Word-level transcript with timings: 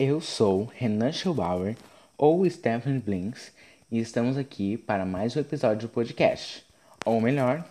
Eu 0.00 0.20
sou 0.20 0.70
Renan 0.76 1.10
Schubauer, 1.10 1.76
ou 2.16 2.48
Stephen 2.48 3.00
Blinks, 3.00 3.50
e 3.90 3.98
estamos 3.98 4.38
aqui 4.38 4.76
para 4.76 5.04
mais 5.04 5.34
um 5.34 5.40
episódio 5.40 5.88
do 5.88 5.92
podcast. 5.92 6.64
Ou 7.04 7.20
melhor, 7.20 7.64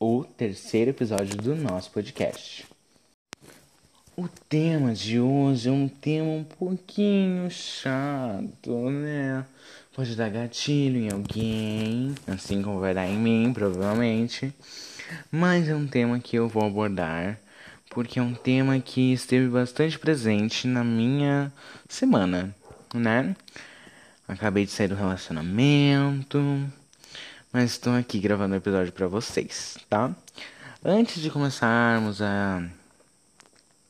o 0.00 0.24
terceiro 0.24 0.92
episódio 0.92 1.36
do 1.36 1.54
nosso 1.54 1.90
podcast. 1.90 2.66
O 4.16 4.26
tema 4.48 4.94
de 4.94 5.20
hoje 5.20 5.68
é 5.68 5.72
um 5.72 5.88
tema 5.88 6.30
um 6.30 6.42
pouquinho 6.42 7.50
chato, 7.50 8.88
né? 8.88 9.44
Pode 9.94 10.16
dar 10.16 10.30
gatilho 10.30 10.98
em 10.98 11.12
alguém, 11.12 12.14
assim 12.26 12.62
como 12.62 12.80
vai 12.80 12.94
dar 12.94 13.06
em 13.06 13.18
mim, 13.18 13.52
provavelmente. 13.52 14.54
Mas 15.30 15.68
é 15.68 15.74
um 15.74 15.86
tema 15.86 16.18
que 16.18 16.36
eu 16.36 16.48
vou 16.48 16.64
abordar 16.64 17.38
porque 17.90 18.18
é 18.18 18.22
um 18.22 18.34
tema 18.34 18.78
que 18.80 19.12
esteve 19.12 19.48
bastante 19.48 19.98
presente 19.98 20.66
na 20.66 20.84
minha 20.84 21.52
semana, 21.88 22.54
né? 22.94 23.34
Acabei 24.26 24.66
de 24.66 24.70
sair 24.70 24.88
do 24.88 24.94
relacionamento, 24.94 26.38
mas 27.52 27.72
estou 27.72 27.94
aqui 27.94 28.18
gravando 28.18 28.52
o 28.52 28.54
um 28.54 28.58
episódio 28.58 28.92
para 28.92 29.08
vocês, 29.08 29.78
tá? 29.88 30.14
Antes 30.84 31.22
de 31.22 31.30
começarmos 31.30 32.20
a, 32.20 32.62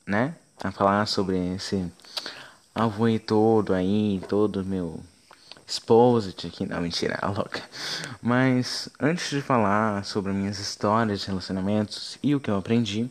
né, 0.07 0.35
a 0.63 0.71
falar 0.71 1.07
sobre 1.07 1.55
esse 1.55 1.85
avô 2.75 3.07
todo 3.19 3.75
aí, 3.75 4.23
todo 4.29 4.65
meu 4.65 5.03
exposit 5.67 6.47
aqui, 6.47 6.65
não, 6.65 6.81
mentira, 6.81 7.19
a 7.21 7.29
louca. 7.29 7.63
Mas 8.23 8.89
antes 8.99 9.29
de 9.29 9.43
falar 9.43 10.05
sobre 10.05 10.33
minhas 10.33 10.59
histórias 10.59 11.21
de 11.21 11.27
relacionamentos 11.27 12.19
e 12.23 12.35
o 12.35 12.41
que 12.41 12.51
eu 12.51 12.57
aprendi, 12.57 13.11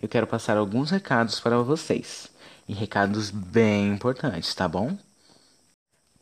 eu 0.00 0.08
quero 0.08 0.26
passar 0.26 0.56
alguns 0.56 0.90
recados 0.90 1.40
para 1.40 1.58
vocês. 1.58 2.28
E 2.68 2.72
recados 2.72 3.30
bem 3.30 3.88
importantes, 3.88 4.54
tá 4.54 4.68
bom? 4.68 4.96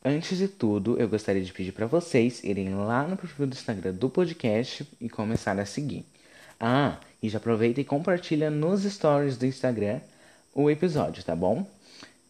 Antes 0.05 0.39
de 0.39 0.47
tudo, 0.47 0.97
eu 0.99 1.09
gostaria 1.09 1.43
de 1.43 1.53
pedir 1.53 1.73
para 1.73 1.87
vocês 1.87 2.43
irem 2.45 2.75
lá 2.75 3.03
no 3.03 3.17
perfil 3.17 3.47
do 3.47 3.55
Instagram 3.55 3.93
do 3.93 4.09
podcast 4.09 4.87
e 5.01 5.09
começar 5.09 5.59
a 5.59 5.67
seguir. 5.67 6.07
Ah, 6.61 6.99
e 7.21 7.29
já 7.29 7.39
aproveita 7.39 7.81
e 7.81 7.85
compartilha 7.85 8.49
nos 8.49 8.85
stories 8.85 9.37
do 9.37 9.45
Instagram 9.45 10.01
o 10.55 10.71
episódio, 10.71 11.25
tá 11.25 11.35
bom? 11.35 11.67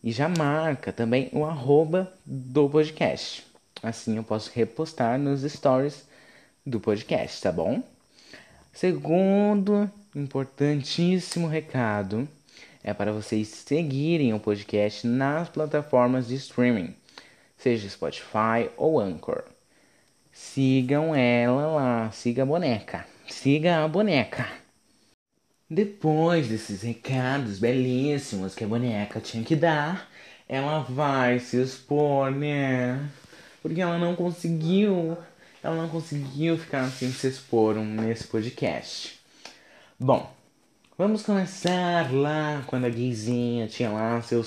E 0.03 0.11
já 0.11 0.28
marca 0.28 0.93
também 0.93 1.28
o 1.33 1.45
arroba 1.45 2.11
do 2.25 2.69
podcast. 2.69 3.47
Assim 3.83 4.17
eu 4.17 4.25
posso 4.25 4.51
repostar 4.55 5.19
nos 5.19 5.43
stories 5.43 6.06
do 6.65 6.81
podcast, 6.81 7.43
tá 7.43 7.53
bom? 7.53 7.83
Segundo 8.73 9.91
importantíssimo 10.17 11.47
recado 11.47 12.27
é 12.83 12.95
para 12.95 13.12
vocês 13.12 13.48
seguirem 13.48 14.33
o 14.33 14.41
podcast 14.41 15.06
nas 15.06 15.50
plataformas 15.50 16.27
de 16.27 16.36
streaming, 16.36 16.95
seja 17.59 17.89
Spotify 17.91 18.70
ou 18.78 18.98
Anchor. 18.98 19.44
Sigam 20.33 21.14
ela 21.14 21.67
lá, 21.67 22.11
siga 22.12 22.44
a 22.44 22.47
boneca, 22.47 23.06
siga 23.28 23.84
a 23.84 23.89
boneca. 23.89 24.48
Depois 25.69 26.48
desses 26.48 26.81
recados 26.83 27.59
belíssimos 27.59 28.55
que 28.55 28.64
a 28.64 28.69
boneca 28.69 29.20
tinha 29.20 29.44
que 29.44 29.56
dar, 29.56 30.09
ela 30.48 30.78
vai 30.81 31.41
se 31.41 31.61
expor, 31.61 32.31
né? 32.31 33.06
Porque 33.61 33.83
ela 33.83 33.98
não 33.98 34.17
conseguiu, 34.17 35.19
ela 35.62 35.77
não 35.77 35.89
conseguiu 35.89 36.56
ficar 36.56 36.89
sem 36.89 37.11
se 37.11 37.27
expor 37.27 37.75
nesse 37.75 38.25
podcast. 38.28 39.26
Bom, 39.99 40.31
vamos 40.99 41.23
começar 41.23 42.13
lá 42.13 42.63
quando 42.67 42.85
a 42.85 42.91
Guizinha 42.91 43.67
tinha 43.67 43.91
lá 43.91 44.21
seus 44.21 44.47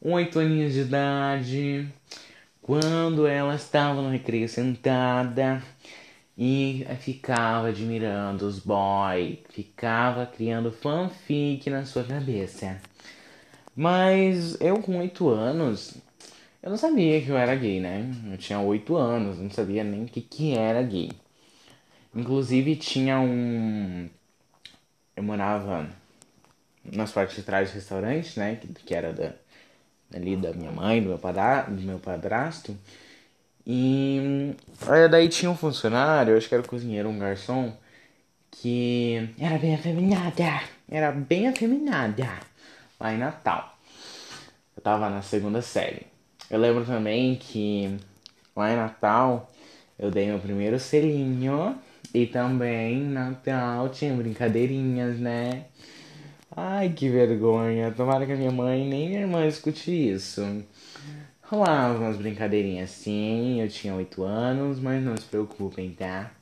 oito 0.00 0.38
aninhos 0.38 0.74
de 0.74 0.82
idade, 0.82 1.92
quando 2.62 3.26
ela 3.26 3.56
estava 3.56 4.00
no 4.00 4.10
recreio 4.10 4.48
sentada 4.48 5.60
e 6.38 6.86
ficava 7.00 7.70
admirando 7.70 8.46
os 8.46 8.60
boys, 8.60 9.38
ficava 9.50 10.24
criando 10.24 10.70
fanfic 10.70 11.68
na 11.68 11.84
sua 11.84 12.04
cabeça. 12.04 12.80
Mas 13.74 14.56
eu 14.60 14.80
com 14.80 14.98
oito 14.98 15.28
anos, 15.28 15.96
eu 16.62 16.70
não 16.70 16.76
sabia 16.76 17.20
que 17.20 17.28
eu 17.28 17.36
era 17.36 17.56
gay, 17.56 17.80
né? 17.80 18.08
Eu 18.30 18.38
tinha 18.38 18.60
oito 18.60 18.94
anos, 18.94 19.40
não 19.40 19.50
sabia 19.50 19.82
nem 19.82 20.04
o 20.04 20.06
que, 20.06 20.20
que 20.20 20.56
era 20.56 20.80
gay. 20.80 21.10
Inclusive 22.14 22.76
tinha 22.76 23.18
um 23.18 24.08
eu 25.16 25.22
morava 25.22 25.88
nas 26.84 27.10
partes 27.10 27.36
de 27.36 27.42
trás 27.42 27.70
do 27.70 27.74
restaurante, 27.74 28.38
né? 28.38 28.56
Que, 28.56 28.68
que 28.68 28.94
era 28.94 29.12
da, 29.12 29.32
ali 30.14 30.36
da 30.36 30.52
minha 30.52 30.70
mãe, 30.70 31.02
do 31.02 31.08
meu, 31.08 31.18
do 31.18 31.82
meu 31.82 31.98
padrasto. 31.98 32.76
E 33.66 34.54
aí 34.86 35.08
daí 35.08 35.28
tinha 35.28 35.50
um 35.50 35.56
funcionário, 35.56 36.36
acho 36.36 36.48
que 36.48 36.54
era 36.54 36.62
o 36.62 36.68
cozinheiro, 36.68 37.08
um 37.08 37.18
garçom, 37.18 37.76
que 38.50 39.30
era 39.38 39.58
bem 39.58 39.74
afeminada. 39.74 40.62
Era 40.88 41.10
bem 41.10 41.48
afeminada. 41.48 42.28
Lá 43.00 43.12
em 43.12 43.18
Natal. 43.18 43.76
Eu 44.76 44.82
tava 44.82 45.10
na 45.10 45.22
segunda 45.22 45.60
série. 45.62 46.06
Eu 46.48 46.60
lembro 46.60 46.84
também 46.84 47.34
que 47.34 47.98
lá 48.54 48.70
em 48.72 48.76
Natal 48.76 49.50
eu 49.98 50.10
dei 50.10 50.26
meu 50.26 50.38
primeiro 50.38 50.78
selinho 50.78 51.76
e 52.12 52.26
também 52.26 53.02
Natal 53.02 53.88
tinha 53.88 54.14
brincadeirinhas, 54.14 55.18
né? 55.18 55.66
Ai, 56.50 56.90
que 56.90 57.08
vergonha. 57.08 57.92
Tomara 57.92 58.26
que 58.26 58.32
a 58.32 58.36
minha 58.36 58.50
mãe 58.50 58.88
nem 58.88 59.08
minha 59.08 59.20
irmã 59.20 59.46
escute 59.46 59.90
isso. 59.90 60.42
Rolava 61.42 61.98
umas 61.98 62.16
brincadeirinhas 62.16 62.90
sim, 62.90 63.60
eu 63.60 63.68
tinha 63.68 63.94
8 63.94 64.22
anos, 64.24 64.80
mas 64.80 65.02
não 65.04 65.16
se 65.16 65.24
preocupem, 65.24 65.92
tá? 65.92 66.32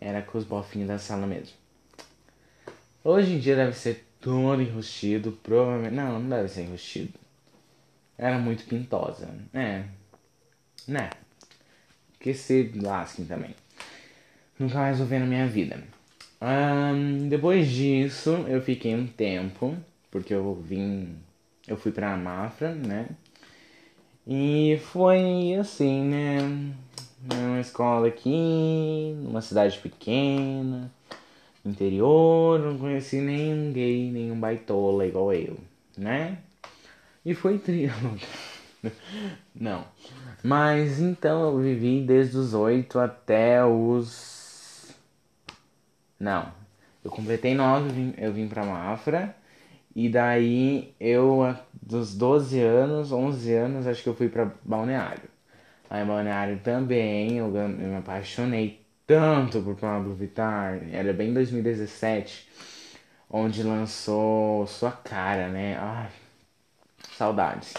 Era 0.00 0.22
com 0.22 0.38
os 0.38 0.44
bofinhos 0.44 0.88
da 0.88 0.98
sala 0.98 1.26
mesmo. 1.26 1.56
Hoje 3.02 3.34
em 3.34 3.38
dia 3.38 3.56
deve 3.56 3.76
ser 3.76 4.06
todo 4.20 4.62
enrustido, 4.62 5.32
provavelmente. 5.42 5.94
Não, 5.94 6.20
não 6.20 6.28
deve 6.28 6.48
ser 6.48 6.62
enrustido. 6.62 7.18
Era 8.18 8.38
muito 8.38 8.64
pintosa. 8.64 9.28
É. 9.54 9.84
Né? 10.86 11.10
Que 12.20 12.34
se 12.34 12.70
lasquem 12.76 13.24
também 13.24 13.54
nunca 14.60 14.78
mais 14.78 14.98
vou 14.98 15.06
ver 15.06 15.18
na 15.18 15.26
minha 15.26 15.46
vida. 15.46 15.82
Um, 16.40 17.28
depois 17.28 17.68
disso, 17.68 18.30
eu 18.46 18.60
fiquei 18.60 18.94
um 18.94 19.06
tempo, 19.06 19.76
porque 20.10 20.34
eu 20.34 20.54
vim. 20.54 21.16
Eu 21.66 21.76
fui 21.76 21.90
pra 21.90 22.16
Mafra, 22.16 22.74
né? 22.74 23.08
E 24.26 24.78
foi 24.92 25.54
assim, 25.54 26.04
né? 26.04 26.38
Uma 27.34 27.60
escola 27.60 28.08
aqui, 28.08 29.14
numa 29.22 29.40
cidade 29.40 29.78
pequena, 29.78 30.90
interior, 31.64 32.60
não 32.60 32.78
conheci 32.78 33.20
nenhum 33.20 33.72
gay, 33.72 34.10
nenhum 34.10 34.38
baitola 34.38 35.06
igual 35.06 35.32
eu, 35.32 35.58
né? 35.96 36.38
E 37.24 37.34
foi 37.34 37.58
triste. 37.58 37.94
não. 39.54 39.84
Mas 40.42 41.00
então 41.00 41.50
eu 41.50 41.58
vivi 41.58 42.00
desde 42.00 42.38
os 42.38 42.54
8 42.54 42.98
até 42.98 43.62
os 43.62 44.39
não. 46.20 46.52
Eu 47.02 47.10
completei 47.10 47.54
nove, 47.54 48.14
eu 48.18 48.32
vim 48.32 48.46
pra 48.46 48.64
Mafra. 48.64 49.34
E 49.96 50.08
daí 50.08 50.94
eu, 51.00 51.56
dos 51.82 52.14
12 52.14 52.60
anos, 52.60 53.10
11 53.10 53.52
anos, 53.54 53.86
acho 53.86 54.02
que 54.02 54.08
eu 54.08 54.14
fui 54.14 54.28
pra 54.28 54.52
Balneário. 54.64 55.28
Aí 55.88 56.04
Balneário 56.04 56.60
também, 56.60 57.38
eu, 57.38 57.54
eu 57.56 57.68
me 57.68 57.96
apaixonei 57.96 58.80
tanto 59.06 59.60
por 59.62 59.76
Pablo 59.76 60.14
Vittar. 60.14 60.80
Era 60.92 61.12
bem 61.12 61.34
2017, 61.34 62.48
onde 63.30 63.62
lançou 63.62 64.66
Sua 64.66 64.92
Cara, 64.92 65.48
né? 65.48 65.76
Ai, 65.78 66.10
saudades. 67.16 67.74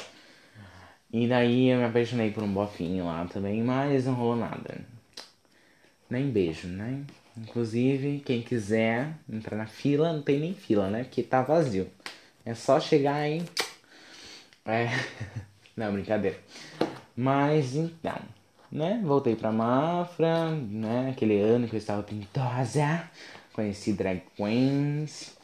E 1.13 1.27
daí 1.27 1.69
eu 1.69 1.79
me 1.79 1.85
apaixonei 1.85 2.31
por 2.31 2.43
um 2.43 2.53
bofinho 2.53 3.05
lá 3.05 3.25
também, 3.25 3.61
mas 3.63 4.05
não 4.05 4.13
rolou 4.13 4.35
nada. 4.35 4.81
Nem 6.09 6.29
beijo, 6.29 6.67
né? 6.67 7.05
Inclusive, 7.41 8.21
quem 8.23 8.43
quiser 8.43 9.15
entrar 9.27 9.57
na 9.57 9.65
fila, 9.65 10.13
não 10.13 10.21
tem 10.21 10.39
nem 10.39 10.53
fila, 10.53 10.89
né? 10.89 11.03
Porque 11.03 11.23
tá 11.23 11.41
vazio. 11.41 11.87
É 12.45 12.53
só 12.53 12.79
chegar 12.79 13.15
aí. 13.15 13.43
É. 14.63 14.89
Não, 15.75 15.91
brincadeira. 15.91 16.37
Mas 17.15 17.75
então, 17.75 18.19
né? 18.71 19.01
Voltei 19.03 19.35
pra 19.35 19.51
Mafra, 19.51 20.51
né? 20.51 21.09
Aquele 21.09 21.39
ano 21.39 21.67
que 21.67 21.75
eu 21.75 21.79
estava 21.79 22.03
pintosa. 22.03 23.09
Conheci 23.53 23.93
drag 23.93 24.21
queens. 24.35 25.35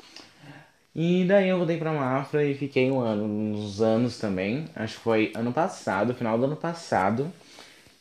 E 0.93 1.25
daí 1.25 1.49
eu 1.49 1.57
voltei 1.57 1.77
pra 1.77 1.93
Mafra 1.93 2.43
e 2.43 2.53
fiquei 2.55 2.91
um 2.91 2.99
ano, 2.99 3.23
uns 3.23 3.81
anos 3.81 4.19
também. 4.19 4.65
Acho 4.75 4.97
que 4.97 5.03
foi 5.03 5.31
ano 5.35 5.51
passado, 5.51 6.13
final 6.13 6.37
do 6.37 6.45
ano 6.45 6.55
passado. 6.55 7.31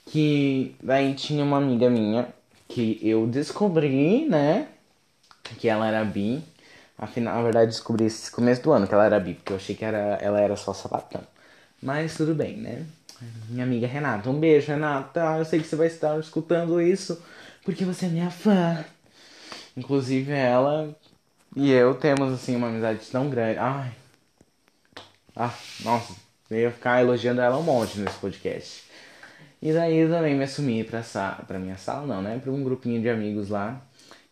Que 0.07 0.75
daí 0.83 1.15
tinha 1.15 1.43
uma 1.45 1.59
amiga 1.59 1.89
minha 1.89 2.29
que 2.77 2.99
eu 3.01 3.27
descobri, 3.27 4.29
né, 4.29 4.69
que 5.59 5.67
ela 5.67 5.89
era 5.89 6.05
bi. 6.05 6.45
Afinal, 6.99 7.37
na 7.37 7.43
verdade, 7.43 7.71
descobri 7.71 8.05
esse 8.05 8.31
começo 8.31 8.63
do 8.63 8.71
ano 8.71 8.87
que 8.87 8.93
ela 8.93 9.07
era 9.07 9.19
bi, 9.19 9.33
porque 9.33 9.55
eu 9.55 9.57
achei 9.57 9.75
que 9.75 9.83
era, 9.83 10.19
ela 10.21 10.39
era 10.39 10.57
só 10.57 10.75
sapatão. 10.75 11.23
Mas 11.83 12.15
tudo 12.19 12.35
bem, 12.35 12.59
né? 12.59 12.85
Minha 13.49 13.65
amiga 13.65 13.87
Renata, 13.87 14.29
um 14.29 14.39
beijo, 14.39 14.67
Renata. 14.67 15.21
Eu 15.39 15.45
sei 15.47 15.59
que 15.59 15.67
você 15.67 15.75
vai 15.75 15.87
estar 15.87 16.19
escutando 16.21 16.79
isso 16.79 17.23
porque 17.65 17.83
você 17.83 18.05
é 18.05 18.09
minha 18.11 18.31
fã. 18.31 18.85
Inclusive 19.75 20.31
ela 20.33 20.95
e 21.55 21.71
eu 21.71 21.95
temos 21.95 22.31
assim 22.35 22.57
uma 22.57 22.69
amizade 22.69 23.07
tão 23.11 23.31
grande. 23.31 23.59
Ai. 23.59 23.91
Ah, 25.35 25.55
nossa, 25.83 26.15
eu 26.51 26.59
ia 26.59 26.71
ficar 26.71 27.01
elogiando 27.01 27.41
ela 27.41 27.57
um 27.57 27.63
monte 27.63 27.99
nesse 27.99 28.19
podcast. 28.19 28.83
E 29.61 29.73
daí 29.73 30.09
também 30.09 30.35
me 30.35 30.45
assumi 30.45 30.85
pra, 30.85 31.03
sa 31.03 31.43
pra 31.47 31.59
minha 31.59 31.77
sala, 31.77 32.07
não, 32.07 32.23
né? 32.23 32.39
Pra 32.39 32.53
um 32.53 32.63
grupinho 32.63 33.01
de 33.01 33.09
amigos 33.09 33.49
lá. 33.49 33.81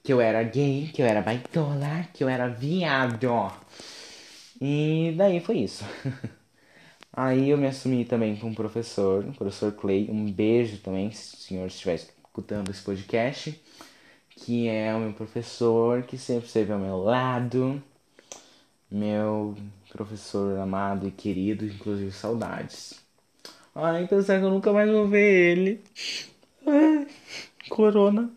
Que 0.02 0.12
eu 0.12 0.20
era 0.20 0.42
gay, 0.42 0.90
que 0.92 1.02
eu 1.02 1.06
era 1.06 1.22
baitola, 1.22 2.06
que 2.12 2.22
eu 2.22 2.28
era 2.28 2.48
viado. 2.48 3.28
E 4.60 5.14
daí 5.16 5.40
foi 5.40 5.58
isso. 5.58 5.84
Aí 7.12 7.50
eu 7.50 7.58
me 7.58 7.66
assumi 7.68 8.04
também 8.04 8.36
com 8.36 8.48
um 8.48 8.54
professor, 8.54 9.24
o 9.24 9.32
professor 9.32 9.72
Clay. 9.72 10.08
Um 10.10 10.30
beijo 10.30 10.78
também, 10.78 11.10
se 11.12 11.36
o 11.36 11.38
senhor 11.38 11.66
estiver 11.66 11.94
escutando 11.94 12.70
esse 12.70 12.82
podcast. 12.82 13.60
Que 14.30 14.68
é 14.68 14.94
o 14.94 15.00
meu 15.00 15.12
professor, 15.12 16.02
que 16.02 16.18
sempre 16.18 16.46
esteve 16.46 16.72
ao 16.72 16.78
meu 16.78 16.98
lado. 16.98 17.82
Meu 18.90 19.56
professor 19.92 20.58
amado 20.58 21.06
e 21.06 21.10
querido, 21.10 21.64
inclusive 21.66 22.12
saudades. 22.12 23.03
Ai, 23.74 24.06
pensar 24.06 24.38
que 24.38 24.44
eu 24.44 24.50
nunca 24.50 24.72
mais 24.72 24.90
vou 24.90 25.06
ver 25.08 25.52
ele. 25.58 25.80
Ai, 26.66 27.06
corona. 27.68 28.30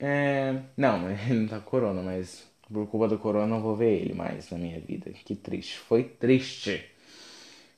É, 0.00 0.60
não, 0.76 1.08
ele 1.10 1.40
não 1.40 1.48
tá 1.48 1.60
com 1.60 1.70
corona, 1.70 2.02
mas 2.02 2.46
por 2.72 2.86
culpa 2.88 3.08
do 3.08 3.18
corona 3.18 3.46
não 3.46 3.62
vou 3.62 3.76
ver 3.76 4.00
ele 4.00 4.14
mais 4.14 4.50
na 4.50 4.58
minha 4.58 4.80
vida. 4.80 5.10
Que 5.12 5.34
triste. 5.36 5.78
Foi 5.78 6.04
triste 6.04 6.90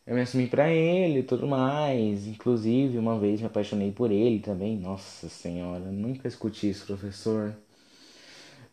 eu 0.06 0.14
me 0.14 0.20
assumi 0.22 0.46
pra 0.46 0.70
ele 0.70 1.20
e 1.20 1.22
tudo 1.22 1.46
mais. 1.46 2.26
Inclusive, 2.26 2.96
uma 2.98 3.18
vez 3.18 3.40
me 3.40 3.46
apaixonei 3.46 3.90
por 3.92 4.10
ele 4.10 4.38
também. 4.40 4.76
Nossa 4.78 5.28
senhora, 5.28 5.84
nunca 5.90 6.28
escutei 6.28 6.70
isso, 6.70 6.86
professor. 6.86 7.56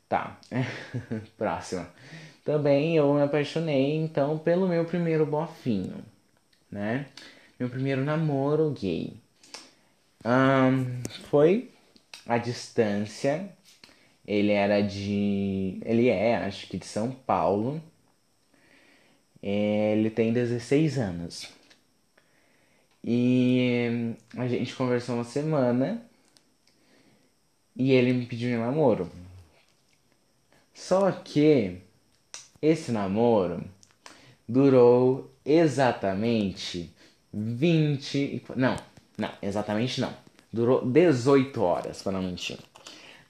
Tá, 0.08 0.40
próxima. 1.38 1.88
Também 2.46 2.98
eu 2.98 3.14
me 3.14 3.22
apaixonei, 3.22 3.96
então, 3.98 4.38
pelo 4.38 4.68
meu 4.68 4.86
primeiro 4.86 5.26
bofinho, 5.26 6.04
né? 6.72 7.08
Meu 7.60 7.70
primeiro 7.70 8.04
namoro 8.04 8.72
gay. 8.72 9.14
Um, 10.26 11.02
foi 11.30 11.72
a 12.26 12.38
distância. 12.38 13.50
Ele 14.26 14.52
era 14.52 14.82
de. 14.82 15.80
Ele 15.86 16.08
é, 16.10 16.38
acho 16.38 16.68
que 16.68 16.78
de 16.78 16.86
São 16.86 17.12
Paulo. 17.12 17.82
Ele 19.42 20.10
tem 20.10 20.32
16 20.32 20.98
anos. 20.98 21.50
E 23.04 24.16
a 24.38 24.48
gente 24.48 24.74
conversou 24.76 25.16
uma 25.16 25.26
semana 25.26 26.02
e 27.76 27.92
ele 27.92 28.14
me 28.14 28.26
pediu 28.26 28.58
namoro. 28.58 29.12
Só 30.74 31.12
que 31.12 31.80
esse 32.62 32.92
namoro 32.92 33.64
durou 34.48 35.30
exatamente 35.46 36.94
20. 37.34 38.44
Não, 38.56 38.76
não, 39.18 39.32
exatamente 39.42 40.00
não. 40.00 40.14
Durou 40.52 40.86
18 40.86 41.62
horas, 41.62 42.02
para 42.02 42.12
não 42.12 42.22
mentir. 42.22 42.60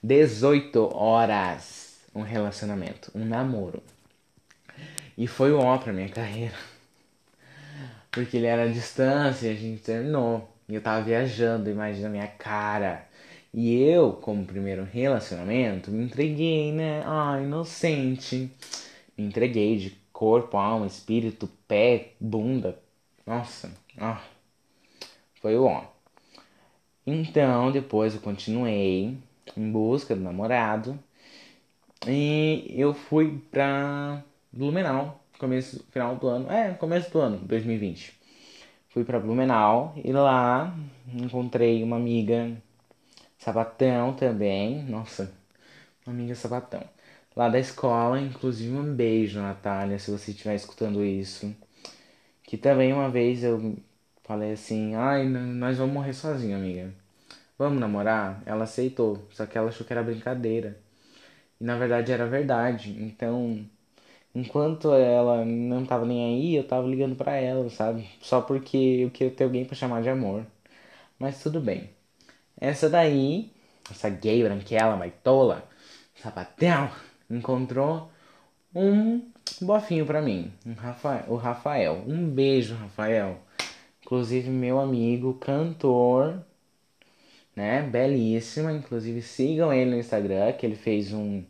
18 0.01 0.94
horas 0.94 1.83
um 2.13 2.21
relacionamento, 2.21 3.11
um 3.15 3.25
namoro. 3.25 3.81
E 5.17 5.27
foi 5.27 5.51
o 5.51 5.59
ó 5.59 5.77
pra 5.77 5.94
minha 5.94 6.09
carreira. 6.09 6.55
Porque 8.11 8.38
ele 8.38 8.45
era 8.45 8.63
a 8.63 8.67
distância 8.67 9.47
e 9.47 9.51
a 9.51 9.55
gente 9.55 9.81
terminou. 9.81 10.49
E 10.67 10.75
eu 10.75 10.81
tava 10.81 11.03
viajando, 11.03 11.69
imagina 11.69 12.07
a 12.07 12.11
minha 12.11 12.27
cara. 12.27 13.07
E 13.53 13.81
eu, 13.81 14.13
como 14.13 14.45
primeiro 14.45 14.83
relacionamento, 14.83 15.91
me 15.91 16.03
entreguei, 16.06 16.71
né? 16.71 17.03
Ah, 17.06 17.39
inocente. 17.41 18.51
Me 19.17 19.25
entreguei 19.25 19.77
de 19.77 19.91
corpo, 20.11 20.57
alma, 20.57 20.88
espírito, 20.88 21.47
pé, 21.67 22.13
bunda. 22.19 22.79
Nossa, 23.25 23.71
ah, 23.98 24.22
foi 25.42 25.57
o 25.57 25.66
ó. 25.66 25.86
Então, 27.06 27.72
depois 27.72 28.16
eu 28.16 28.22
continuei 28.22 29.18
em 29.57 29.72
busca 29.72 30.16
do 30.16 30.22
namorado. 30.22 30.98
E 32.07 32.66
eu 32.69 32.94
fui 32.94 33.42
pra 33.51 34.24
Blumenau, 34.51 35.22
começo, 35.40 35.86
final 35.92 36.16
do 36.16 36.28
ano, 36.28 36.51
é, 36.51 36.74
começo 36.74 37.12
do 37.12 37.19
ano, 37.19 37.38
2020. 37.40 38.13
Fui 38.90 39.04
para 39.04 39.19
Blumenau 39.19 39.94
e 40.04 40.12
lá 40.12 40.75
encontrei 41.13 41.81
uma 41.84 41.95
amiga 41.95 42.51
sapatão 43.38 44.13
também, 44.13 44.84
nossa, 44.84 45.34
uma 46.06 46.13
amiga 46.13 46.36
sapatão. 46.36 46.84
Lá 47.36 47.50
da 47.50 47.60
escola, 47.60 48.22
inclusive 48.22 48.75
um 48.75 48.94
beijo, 48.94 49.42
Natália, 49.42 49.98
se 49.98 50.12
você 50.12 50.31
estiver 50.31 50.56
escutando 50.56 51.04
isso. 51.04 51.56
Que 52.53 52.57
também 52.59 52.94
uma 52.94 53.09
vez 53.09 53.44
eu 53.44 53.75
falei 54.23 54.51
assim, 54.53 54.94
ai, 54.94 55.27
nós 55.27 55.79
vamos 55.79 55.91
morrer 55.95 56.13
sozinho, 56.13 56.55
amiga. 56.55 56.94
Vamos 57.57 57.79
namorar? 57.79 58.44
Ela 58.45 58.65
aceitou, 58.65 59.27
só 59.31 59.47
que 59.47 59.57
ela 59.57 59.69
achou 59.69 59.88
que 59.88 59.91
era 59.91 60.03
brincadeira. 60.03 60.77
E 61.59 61.63
na 61.63 61.77
verdade 61.77 62.11
era 62.11 62.27
verdade. 62.27 62.91
Então, 63.03 63.65
Enquanto 64.35 64.94
ela 64.94 65.45
não 65.45 65.85
tava 65.85 66.05
nem 66.05 66.25
aí, 66.35 66.55
eu 66.55 66.67
tava 66.67 66.88
ligando 66.88 67.15
para 67.15 67.35
ela, 67.35 67.69
sabe? 67.71 68.09
Só 68.21 68.41
porque 68.41 68.77
eu 68.77 69.11
queria 69.11 69.33
ter 69.35 69.45
alguém 69.45 69.65
para 69.65 69.75
chamar 69.75 70.03
de 70.03 70.09
amor. 70.09 70.45
Mas 71.19 71.41
tudo 71.44 71.61
bem. 71.61 71.89
Essa 72.59 72.89
daí, 72.89 73.51
essa 73.91 74.09
gay 74.09 74.44
branquela, 74.44 74.95
baitola, 74.97 75.67
sapatão, 76.15 76.91
encontrou 77.29 78.11
um 78.75 79.32
bofinho 79.62 80.06
para 80.06 80.22
mim, 80.22 80.51
um 80.66 80.74
Rafael, 80.74 81.25
o 81.28 81.36
Rafael. 81.36 82.04
Um 82.07 82.30
beijo, 82.30 82.75
Rafael. 82.75 83.40
Inclusive 84.01 84.50
meu 84.50 84.80
amigo, 84.80 85.34
cantor, 85.36 86.44
né? 87.56 87.81
Belíssima. 87.81 88.72
Inclusive 88.72 89.22
sigam 89.22 89.74
ele 89.74 89.92
no 89.92 89.98
Instagram, 89.98 90.51
que 90.54 90.66
ele 90.66 90.75
fez 90.75 91.13
um 91.13 91.44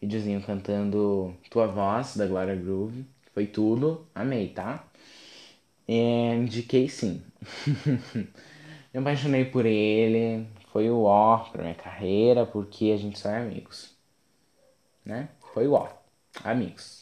videozinho 0.00 0.42
cantando 0.42 1.34
Tua 1.50 1.66
Voz, 1.66 2.16
da 2.16 2.26
Glória 2.26 2.54
Groove. 2.54 3.04
Foi 3.34 3.46
tudo, 3.46 4.06
amei, 4.14 4.48
tá? 4.48 4.84
É, 5.86 6.34
indiquei 6.34 6.88
sim. 6.88 7.22
Me 8.92 9.00
apaixonei 9.00 9.44
por 9.44 9.66
ele, 9.66 10.46
foi 10.72 10.90
o 10.90 11.02
ó 11.02 11.38
pra 11.50 11.62
minha 11.62 11.74
carreira, 11.74 12.46
porque 12.46 12.90
a 12.92 12.96
gente 12.96 13.18
só 13.18 13.30
é 13.30 13.38
amigos. 13.38 13.94
Né? 15.04 15.28
Foi 15.52 15.66
o 15.66 15.72
ó, 15.72 15.88
amigos. 16.44 16.97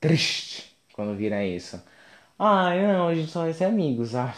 Triste 0.00 0.76
quando 0.92 1.16
vira 1.16 1.44
isso. 1.44 1.82
Ai, 2.38 2.86
não, 2.86 3.08
a 3.08 3.14
gente 3.14 3.30
só 3.30 3.42
vai 3.42 3.52
ser 3.52 3.64
amigos. 3.64 4.14
Ah. 4.14 4.34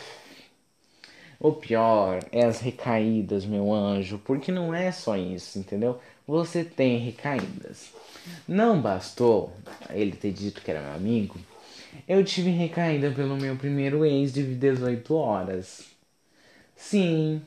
O 1.40 1.52
pior 1.52 2.20
é 2.32 2.44
as 2.44 2.60
recaídas, 2.60 3.44
meu 3.44 3.72
anjo, 3.72 4.18
porque 4.24 4.50
não 4.50 4.74
é 4.74 4.90
só 4.90 5.16
isso, 5.16 5.58
entendeu? 5.58 6.00
você 6.28 6.62
tem 6.62 6.98
recaídas. 6.98 7.90
Não 8.46 8.80
bastou 8.80 9.50
ele 9.90 10.12
ter 10.12 10.30
dito 10.30 10.60
que 10.60 10.70
era 10.70 10.82
meu 10.82 10.92
amigo, 10.92 11.36
eu 12.06 12.22
tive 12.22 12.50
recaída 12.50 13.10
pelo 13.10 13.36
meu 13.36 13.56
primeiro 13.56 14.04
ex 14.04 14.32
de 14.32 14.42
18 14.42 15.14
horas. 15.14 15.86
Sim, 16.76 17.42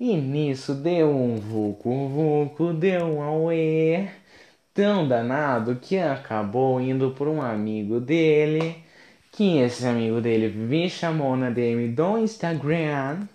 e 0.00 0.16
nisso 0.16 0.74
deu 0.74 1.10
um 1.10 1.36
vucu, 1.36 2.72
deu 2.72 3.06
um 3.06 3.22
auê 3.22 4.08
tão 4.74 5.06
danado 5.06 5.76
que 5.76 5.98
acabou 5.98 6.80
indo 6.80 7.10
por 7.12 7.28
um 7.28 7.40
amigo 7.42 8.00
dele, 8.00 8.82
que 9.30 9.58
esse 9.58 9.86
amigo 9.86 10.20
dele 10.20 10.48
me 10.48 10.88
chamou 10.90 11.36
na 11.36 11.50
DM 11.50 11.88
do 11.88 12.18
Instagram 12.18 13.26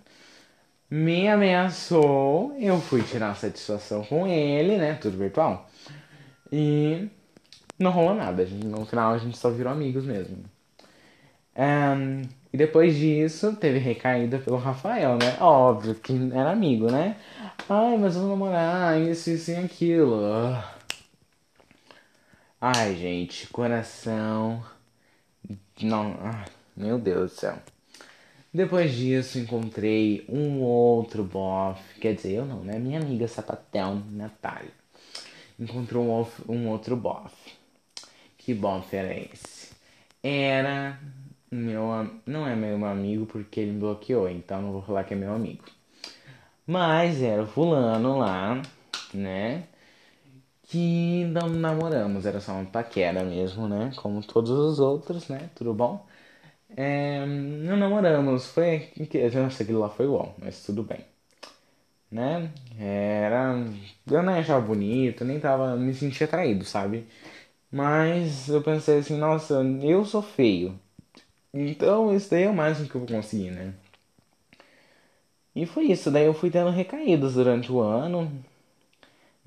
me 0.89 1.27
ameaçou, 1.27 2.55
eu 2.59 2.79
fui 2.79 3.01
tirar 3.03 3.35
satisfação 3.35 4.03
com 4.05 4.25
ele, 4.25 4.77
né? 4.77 4.93
Tudo 4.95 5.17
virtual. 5.17 5.69
E 6.51 7.09
não 7.77 7.91
rolou 7.91 8.15
nada. 8.15 8.45
No 8.45 8.85
final 8.85 9.13
a 9.13 9.17
gente 9.17 9.37
só 9.37 9.49
virou 9.49 9.73
amigos 9.73 10.05
mesmo. 10.05 10.37
Um, 11.57 12.21
e 12.53 12.57
depois 12.57 12.95
disso, 12.95 13.55
teve 13.55 13.79
recaída 13.79 14.39
pelo 14.39 14.57
Rafael, 14.57 15.17
né? 15.17 15.35
Óbvio 15.41 15.95
que 15.95 16.13
era 16.33 16.51
amigo, 16.51 16.89
né? 16.89 17.17
Ai, 17.67 17.97
mas 17.97 18.15
vamos 18.15 18.29
namorar, 18.29 19.01
isso, 19.01 19.29
isso 19.29 19.51
e 19.51 19.55
aquilo. 19.55 20.21
Ai, 22.59 22.95
gente, 22.95 23.47
coração. 23.49 24.63
Não. 25.81 26.15
Meu 26.75 26.97
Deus 26.97 27.31
do 27.31 27.37
céu. 27.39 27.59
Depois 28.51 28.93
disso, 28.93 29.37
encontrei 29.37 30.25
um 30.27 30.61
outro 30.61 31.23
bofe. 31.23 31.99
Quer 31.99 32.15
dizer, 32.15 32.33
eu 32.33 32.45
não, 32.45 32.63
né? 32.63 32.79
Minha 32.79 32.99
amiga 32.99 33.27
sapatão, 33.27 34.03
Natália. 34.09 34.71
Encontrou 35.59 36.03
um, 36.03 36.51
um 36.51 36.69
outro 36.69 36.95
bofe. 36.95 37.53
Que 38.37 38.55
bofe 38.55 38.95
era 38.95 39.13
esse? 39.13 39.71
Era 40.23 40.99
meu 41.51 42.19
não 42.25 42.47
é 42.47 42.55
meu 42.55 42.83
amigo 42.85 43.25
porque 43.25 43.59
ele 43.59 43.71
me 43.71 43.79
bloqueou, 43.79 44.27
então 44.29 44.61
não 44.61 44.71
vou 44.71 44.81
falar 44.81 45.03
que 45.03 45.13
é 45.13 45.17
meu 45.17 45.33
amigo. 45.33 45.63
Mas 46.65 47.21
era 47.21 47.43
o 47.43 47.47
fulano 47.47 48.17
lá, 48.17 48.61
né? 49.13 49.63
Que 50.67 51.23
não 51.25 51.49
namoramos, 51.49 52.25
era 52.25 52.39
só 52.41 52.51
uma 52.53 52.65
paquera 52.65 53.23
mesmo, 53.23 53.67
né? 53.67 53.91
Como 53.95 54.21
todos 54.23 54.51
os 54.51 54.79
outros, 54.79 55.27
né? 55.29 55.49
Tudo 55.55 55.73
bom? 55.73 56.05
É, 56.75 57.25
não 57.25 57.77
namoramos, 57.77 58.47
foi. 58.47 58.91
Nossa, 59.35 59.63
aquilo 59.63 59.79
lá 59.79 59.89
foi 59.89 60.05
igual, 60.05 60.35
mas 60.39 60.63
tudo 60.65 60.83
bem. 60.83 61.05
Né? 62.11 62.51
Era. 62.79 63.55
Eu 64.09 64.23
nem 64.23 64.35
achava 64.35 64.65
bonito, 64.65 65.25
nem 65.25 65.39
tava. 65.39 65.75
Me 65.75 65.93
sentia 65.93 66.25
atraído, 66.27 66.63
sabe? 66.65 67.07
Mas 67.71 68.49
eu 68.49 68.61
pensei 68.63 68.99
assim, 68.99 69.17
nossa, 69.17 69.63
eu 69.83 70.05
sou 70.05 70.21
feio. 70.21 70.79
Então 71.53 72.15
isso 72.15 72.29
daí 72.31 72.43
é 72.43 72.49
o 72.49 72.55
máximo 72.55 72.89
que 72.89 72.95
eu 72.95 73.01
vou 73.05 73.09
conseguir, 73.17 73.51
né? 73.51 73.73
E 75.55 75.65
foi 75.65 75.85
isso, 75.91 76.09
daí 76.11 76.25
eu 76.25 76.33
fui 76.33 76.49
tendo 76.49 76.69
recaídas 76.69 77.33
durante 77.33 77.71
o 77.71 77.81
ano. 77.81 78.31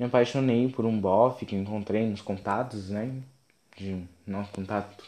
Me 0.00 0.06
apaixonei 0.06 0.66
por 0.66 0.86
um 0.86 0.98
bofe 0.98 1.44
que 1.44 1.54
encontrei 1.54 2.08
nos 2.08 2.22
contatos, 2.22 2.88
né? 2.88 3.12
De 3.76 4.02
nosso 4.26 4.50
contato 4.50 5.04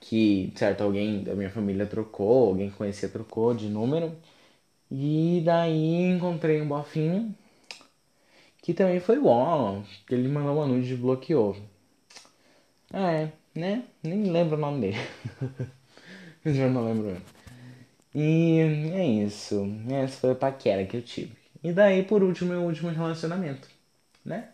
que 0.00 0.50
certo 0.56 0.82
alguém 0.82 1.22
da 1.22 1.34
minha 1.34 1.50
família 1.50 1.84
trocou, 1.84 2.48
alguém 2.48 2.70
que 2.70 2.76
conhecia 2.76 3.06
trocou 3.06 3.52
de 3.52 3.68
número. 3.68 4.16
E 4.90 5.42
daí 5.44 6.10
encontrei 6.10 6.62
um 6.62 6.68
bofinho 6.68 7.34
que 8.62 8.72
também 8.72 8.98
foi 8.98 9.20
bom, 9.20 9.84
que 10.06 10.14
ele 10.14 10.26
mandou 10.26 10.56
uma 10.56 10.66
nude 10.66 10.94
e 10.94 10.96
bloqueou. 10.96 11.54
É, 12.94 13.28
né? 13.54 13.84
Nem 14.02 14.30
lembro 14.30 14.56
o 14.56 14.60
nome 14.60 14.80
dele. 14.80 14.98
Já 16.46 16.66
não 16.70 16.86
lembro. 16.86 17.20
E 18.14 18.58
é 18.94 19.06
isso. 19.06 19.66
Essa 19.90 20.18
foi 20.18 20.30
a 20.30 20.34
paquera 20.34 20.86
que 20.86 20.96
eu 20.96 21.02
tive. 21.02 21.36
E 21.62 21.74
daí, 21.74 22.02
por 22.04 22.22
último, 22.22 22.52
meu 22.52 22.62
último 22.62 22.88
relacionamento, 22.88 23.73
né? 24.24 24.48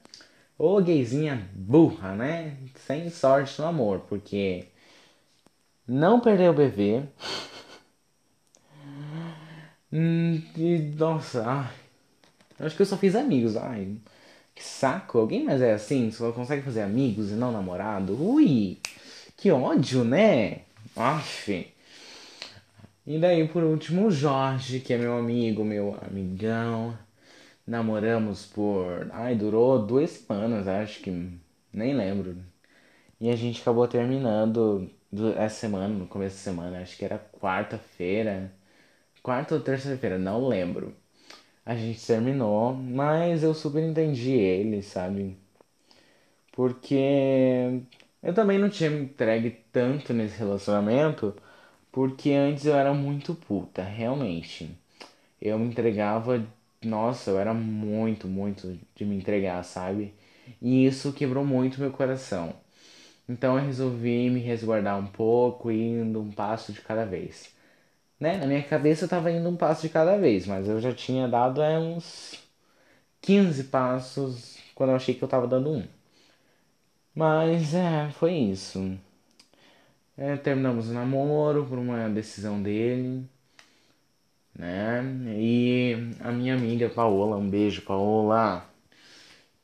Ô 0.58 0.80
gayzinha 0.82 1.48
burra, 1.54 2.14
né? 2.14 2.56
Sem 2.86 3.08
sorte 3.10 3.60
no 3.60 3.68
amor, 3.68 4.00
porque 4.08 4.66
não 5.86 6.20
perdeu 6.20 6.52
o 6.52 6.54
bebê. 6.54 7.02
Hum, 9.92 10.40
nossa, 10.96 11.44
ai, 11.44 11.74
acho 12.60 12.76
que 12.76 12.82
eu 12.82 12.86
só 12.86 12.96
fiz 12.96 13.16
amigos. 13.16 13.56
Ai, 13.56 13.96
que 14.54 14.62
saco. 14.62 15.18
Alguém 15.18 15.44
mais 15.44 15.60
é 15.62 15.72
assim? 15.72 16.10
Só 16.10 16.30
consegue 16.32 16.62
fazer 16.62 16.82
amigos 16.82 17.30
e 17.30 17.34
não 17.34 17.50
namorado? 17.50 18.14
Ui, 18.22 18.78
que 19.36 19.50
ódio, 19.50 20.04
né? 20.04 20.60
Aff. 20.94 21.72
E 23.06 23.18
daí, 23.18 23.48
por 23.48 23.64
último, 23.64 24.06
o 24.06 24.10
Jorge, 24.10 24.80
que 24.80 24.92
é 24.92 24.98
meu 24.98 25.16
amigo, 25.16 25.64
meu 25.64 25.98
amigão. 26.02 26.96
Namoramos 27.70 28.46
por. 28.46 29.08
Ai, 29.12 29.34
durou 29.36 29.86
duas 29.86 30.10
semanas, 30.10 30.66
acho 30.68 31.00
que. 31.02 31.10
Nem 31.72 31.94
lembro. 31.96 32.36
E 33.20 33.30
a 33.30 33.36
gente 33.36 33.62
acabou 33.62 33.88
terminando 33.88 34.90
essa 35.36 35.56
semana, 35.60 35.88
no 35.88 36.06
começo 36.08 36.36
da 36.36 36.42
semana, 36.42 36.82
acho 36.82 36.96
que 36.98 37.04
era 37.04 37.18
quarta-feira. 37.18 38.52
Quarta 39.22 39.54
ou 39.56 39.62
terça-feira, 39.62 40.18
não 40.18 40.48
lembro. 40.48 40.96
A 41.66 41.76
gente 41.76 42.06
terminou, 42.06 42.74
mas 42.74 43.42
eu 43.44 43.54
super 43.54 43.82
entendi 43.82 44.32
ele, 44.32 44.82
sabe? 44.82 45.38
Porque 46.52 47.82
eu 48.22 48.34
também 48.34 48.58
não 48.58 48.68
tinha 48.68 48.90
me 48.90 49.02
entregue 49.04 49.50
tanto 49.72 50.12
nesse 50.12 50.38
relacionamento, 50.38 51.34
porque 51.92 52.32
antes 52.32 52.66
eu 52.66 52.74
era 52.76 52.92
muito 52.94 53.34
puta, 53.34 53.82
realmente. 53.82 54.76
Eu 55.40 55.58
me 55.58 55.68
entregava, 55.68 56.46
nossa, 56.84 57.30
eu 57.30 57.38
era 57.38 57.52
muito, 57.54 58.26
muito 58.28 58.78
de 58.94 59.04
me 59.04 59.16
entregar, 59.16 59.62
sabe? 59.64 60.14
E 60.60 60.86
isso 60.86 61.12
quebrou 61.12 61.44
muito 61.44 61.80
meu 61.80 61.90
coração. 61.92 62.54
Então 63.28 63.58
eu 63.58 63.64
resolvi 63.64 64.30
me 64.30 64.40
resguardar 64.40 64.98
um 64.98 65.06
pouco, 65.06 65.70
indo 65.70 66.20
um 66.20 66.32
passo 66.32 66.72
de 66.72 66.80
cada 66.82 67.04
vez. 67.06 67.54
Né? 68.20 68.38
Na 68.38 68.46
minha 68.46 68.62
cabeça 68.62 69.04
eu 69.06 69.08
tava 69.08 69.30
indo 69.32 69.48
um 69.48 69.56
passo 69.56 69.82
de 69.82 69.90
cada 69.90 70.18
vez, 70.18 70.46
mas 70.46 70.68
eu 70.68 70.80
já 70.80 70.94
tinha 70.94 71.28
dado 71.28 71.62
é, 71.62 71.78
uns 71.78 72.38
15 73.22 73.64
passos 73.64 74.58
quando 74.74 74.90
eu 74.90 74.96
achei 74.96 75.14
que 75.14 75.22
eu 75.24 75.28
tava 75.28 75.46
dando 75.48 75.70
um. 75.72 75.84
Mas 77.14 77.72
é, 77.74 78.10
foi 78.10 78.34
isso. 78.34 78.98
É, 80.16 80.36
terminamos 80.36 80.88
o 80.88 80.92
namoro 80.92 81.66
por 81.66 81.78
uma 81.78 82.08
decisão 82.08 82.62
dele. 82.62 83.26
Né? 84.60 85.02
E 85.38 85.96
a 86.20 86.30
minha 86.30 86.52
amiga 86.52 86.90
Paola, 86.90 87.34
um 87.38 87.48
beijo, 87.48 87.80
Paola 87.80 88.68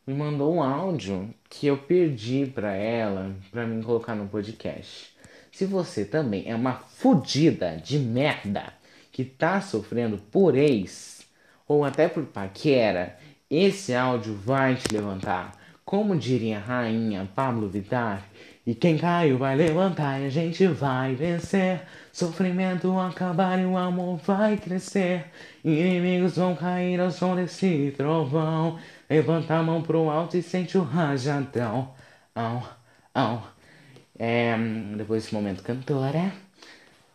me 0.07 0.15
mandou 0.15 0.55
um 0.55 0.63
áudio 0.63 1.35
que 1.51 1.67
eu 1.67 1.77
perdi 1.77 2.47
para 2.47 2.73
ela 2.73 3.37
para 3.51 3.67
mim 3.67 3.83
colocar 3.83 4.15
no 4.15 4.27
podcast. 4.27 5.15
Se 5.53 5.67
você 5.67 6.03
também 6.03 6.45
é 6.47 6.55
uma 6.55 6.73
fudida 6.73 7.77
de 7.77 7.99
merda 7.99 8.73
que 9.13 9.23
tá 9.23 9.61
sofrendo 9.61 10.17
por 10.17 10.57
ex 10.57 11.27
ou 11.69 11.85
até 11.85 12.09
por 12.09 12.25
paquera, 12.25 13.19
esse 13.51 13.95
áudio 13.95 14.35
vai 14.35 14.77
te 14.77 14.95
levantar. 14.95 15.53
Como 15.85 16.17
diria 16.17 16.57
a 16.57 16.61
rainha 16.61 17.29
Pablo 17.35 17.69
Vittar, 17.69 18.27
e 18.67 18.75
quem 18.75 18.99
caiu 18.99 19.39
vai 19.39 19.55
levantar 19.55 20.21
e 20.21 20.27
a 20.27 20.29
gente 20.29 20.67
vai 20.67 21.15
vencer. 21.15 21.83
Sofrimento 22.13 22.99
acabar 22.99 23.61
e 23.61 23.65
o 23.65 23.77
amor 23.77 24.17
vai 24.17 24.57
crescer. 24.57 25.27
Inimigos 25.65 26.37
vão 26.37 26.57
cair 26.57 27.01
ao 27.01 27.13
som 27.13 27.37
desse 27.37 27.95
trovão. 27.97 28.77
Levanta 29.09 29.55
a 29.55 29.63
mão 29.63 29.83
pro 29.83 30.11
alto 30.11 30.37
e 30.37 30.43
sente 30.43 30.77
o 30.77 30.83
rajadão. 30.83 31.95
Au, 32.35 32.69
au. 33.15 33.47
É, 34.19 34.57
depois 34.97 35.23
desse 35.23 35.35
momento 35.35 35.63
cantora, 35.63 36.33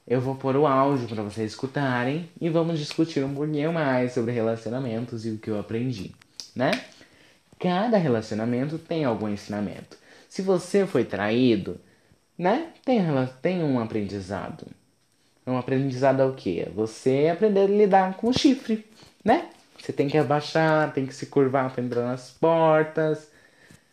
eu 0.08 0.22
vou 0.22 0.36
pôr 0.36 0.56
o 0.56 0.66
áudio 0.66 1.08
para 1.08 1.22
vocês 1.22 1.52
escutarem 1.52 2.30
e 2.40 2.48
vamos 2.50 2.80
discutir 2.80 3.26
um 3.26 3.34
pouquinho 3.34 3.74
mais 3.74 4.14
sobre 4.14 4.32
relacionamentos 4.32 5.26
e 5.26 5.32
o 5.32 5.38
que 5.38 5.50
eu 5.50 5.60
aprendi, 5.60 6.12
né? 6.56 6.72
Cada 7.60 7.98
relacionamento 7.98 8.78
tem 8.78 9.04
algum 9.04 9.28
ensinamento. 9.28 10.01
Se 10.32 10.42
você 10.42 10.88
foi 10.88 11.04
traído, 11.04 11.78
né? 12.38 12.72
Tem, 12.86 13.02
tem 13.42 13.62
um 13.62 13.82
aprendizado. 13.82 14.66
Um 15.46 15.58
aprendizado 15.58 16.22
é 16.22 16.26
o 16.26 16.34
quê? 16.34 16.70
Você 16.74 17.30
aprender 17.30 17.60
a 17.60 17.68
lidar 17.68 18.14
com 18.16 18.30
o 18.30 18.34
chifre, 18.34 18.86
né? 19.26 19.50
Você 19.78 19.92
tem 19.92 20.08
que 20.08 20.18
abaixar, 20.18 20.94
tem 20.94 21.06
que 21.06 21.14
se 21.14 21.26
curvar 21.26 21.70
para 21.70 21.84
entrar 21.84 22.04
nas 22.04 22.30
portas. 22.32 23.30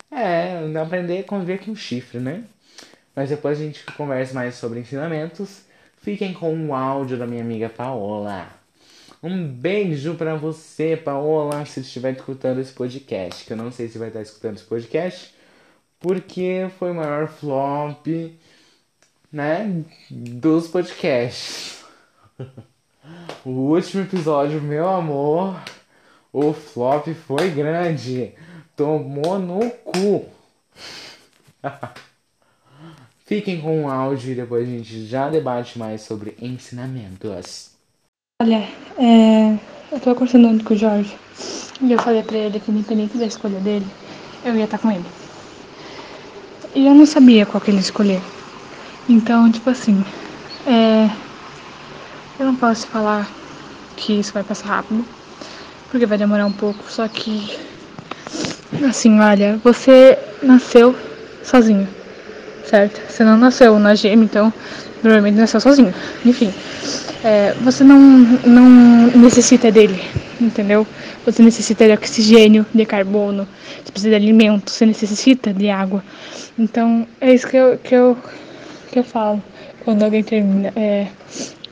É, 0.09 0.59
aprender 0.81 1.19
a 1.19 1.23
conviver 1.25 1.59
com 1.59 1.71
o 1.71 1.75
chifre, 1.75 2.21
né? 2.21 2.45
Mas 3.13 3.27
depois 3.27 3.59
a 3.59 3.61
gente 3.61 3.83
conversa 3.97 4.33
mais 4.33 4.55
sobre 4.55 4.79
ensinamentos. 4.79 5.63
Fiquem 6.01 6.33
com 6.33 6.69
o 6.69 6.73
áudio 6.73 7.17
da 7.17 7.27
minha 7.27 7.41
amiga 7.41 7.67
Paola. 7.67 8.47
Um 9.21 9.45
beijo 9.45 10.15
para 10.15 10.35
você, 10.35 10.95
Paola, 10.95 11.65
se 11.65 11.81
estiver 11.81 12.13
escutando 12.13 12.61
esse 12.61 12.71
podcast. 12.71 13.43
Que 13.43 13.51
eu 13.51 13.57
não 13.57 13.73
sei 13.73 13.89
se 13.89 13.97
vai 13.97 14.07
estar 14.07 14.21
escutando 14.21 14.55
esse 14.55 14.63
podcast, 14.63 15.37
porque 15.99 16.69
foi 16.77 16.91
o 16.91 16.95
maior 16.95 17.27
flop, 17.27 18.07
né, 19.31 19.83
dos 20.09 20.67
podcasts. 20.67 21.83
o 23.45 23.49
último 23.49 24.03
episódio, 24.03 24.61
meu 24.61 24.87
amor, 24.87 25.61
o 26.31 26.53
flop 26.53 27.07
foi 27.27 27.49
grande. 27.49 28.33
Tomou 28.75 29.37
no 29.37 29.69
cu. 29.69 30.25
Fiquem 33.25 33.61
com 33.61 33.83
o 33.83 33.89
áudio 33.89 34.31
e 34.31 34.35
depois 34.35 34.67
a 34.67 34.71
gente 34.71 35.05
já 35.05 35.29
debate 35.29 35.77
mais 35.77 36.01
sobre 36.01 36.35
ensinamentos. 36.41 37.71
Olha, 38.41 38.67
é, 38.97 39.53
eu 39.91 39.99
tô 39.99 40.15
conversando 40.15 40.63
com 40.63 40.73
o 40.73 40.77
Jorge 40.77 41.15
e 41.81 41.91
eu 41.91 41.99
falei 41.99 42.23
pra 42.23 42.37
ele 42.37 42.59
que 42.59 42.71
independente 42.71 43.17
da 43.17 43.25
escolha 43.25 43.59
dele, 43.59 43.85
eu 44.43 44.55
ia 44.55 44.63
estar 44.63 44.79
com 44.79 44.89
ele. 44.89 45.18
E 46.75 46.85
eu 46.85 46.93
não 46.93 47.05
sabia 47.05 47.45
qual 47.45 47.59
que 47.59 47.71
ele 47.71 47.79
escolher. 47.79 48.21
Então, 49.07 49.51
tipo 49.51 49.69
assim, 49.69 50.03
é, 50.67 51.09
eu 52.37 52.45
não 52.45 52.55
posso 52.55 52.87
falar 52.87 53.27
que 53.95 54.19
isso 54.19 54.33
vai 54.33 54.43
passar 54.43 54.67
rápido, 54.67 55.03
porque 55.89 56.05
vai 56.05 56.17
demorar 56.17 56.45
um 56.45 56.51
pouco, 56.51 56.89
só 56.89 57.07
que, 57.07 57.57
assim, 58.87 59.19
olha, 59.19 59.59
você 59.63 60.17
nasceu 60.43 60.95
sozinho, 61.43 61.87
certo? 62.69 63.01
Você 63.09 63.23
não 63.23 63.37
nasceu 63.37 63.77
na 63.79 63.95
gêmea, 63.95 64.25
então 64.25 64.53
provavelmente 65.01 65.37
nasceu 65.37 65.59
sozinho. 65.59 65.93
Enfim, 66.25 66.53
é, 67.23 67.53
você 67.61 67.83
não, 67.83 67.99
não 67.99 69.07
necessita 69.21 69.71
dele, 69.71 70.01
entendeu? 70.39 70.85
Você 71.25 71.41
necessita 71.41 71.85
de 71.85 71.93
oxigênio, 71.93 72.65
de 72.73 72.85
carbono, 72.85 73.47
você 73.83 73.91
precisa 73.91 74.09
de 74.11 74.15
alimento, 74.15 74.71
você 74.71 74.85
necessita 74.85 75.53
de 75.53 75.69
água. 75.69 76.03
Então, 76.57 77.07
é 77.19 77.33
isso 77.33 77.47
que 77.47 77.57
eu, 77.57 77.77
que 77.77 77.95
eu, 77.95 78.17
que 78.91 78.99
eu 78.99 79.03
falo. 79.03 79.41
quando 79.83 80.03
alguém 80.03 80.23
termina. 80.23 80.71
É, 80.75 81.07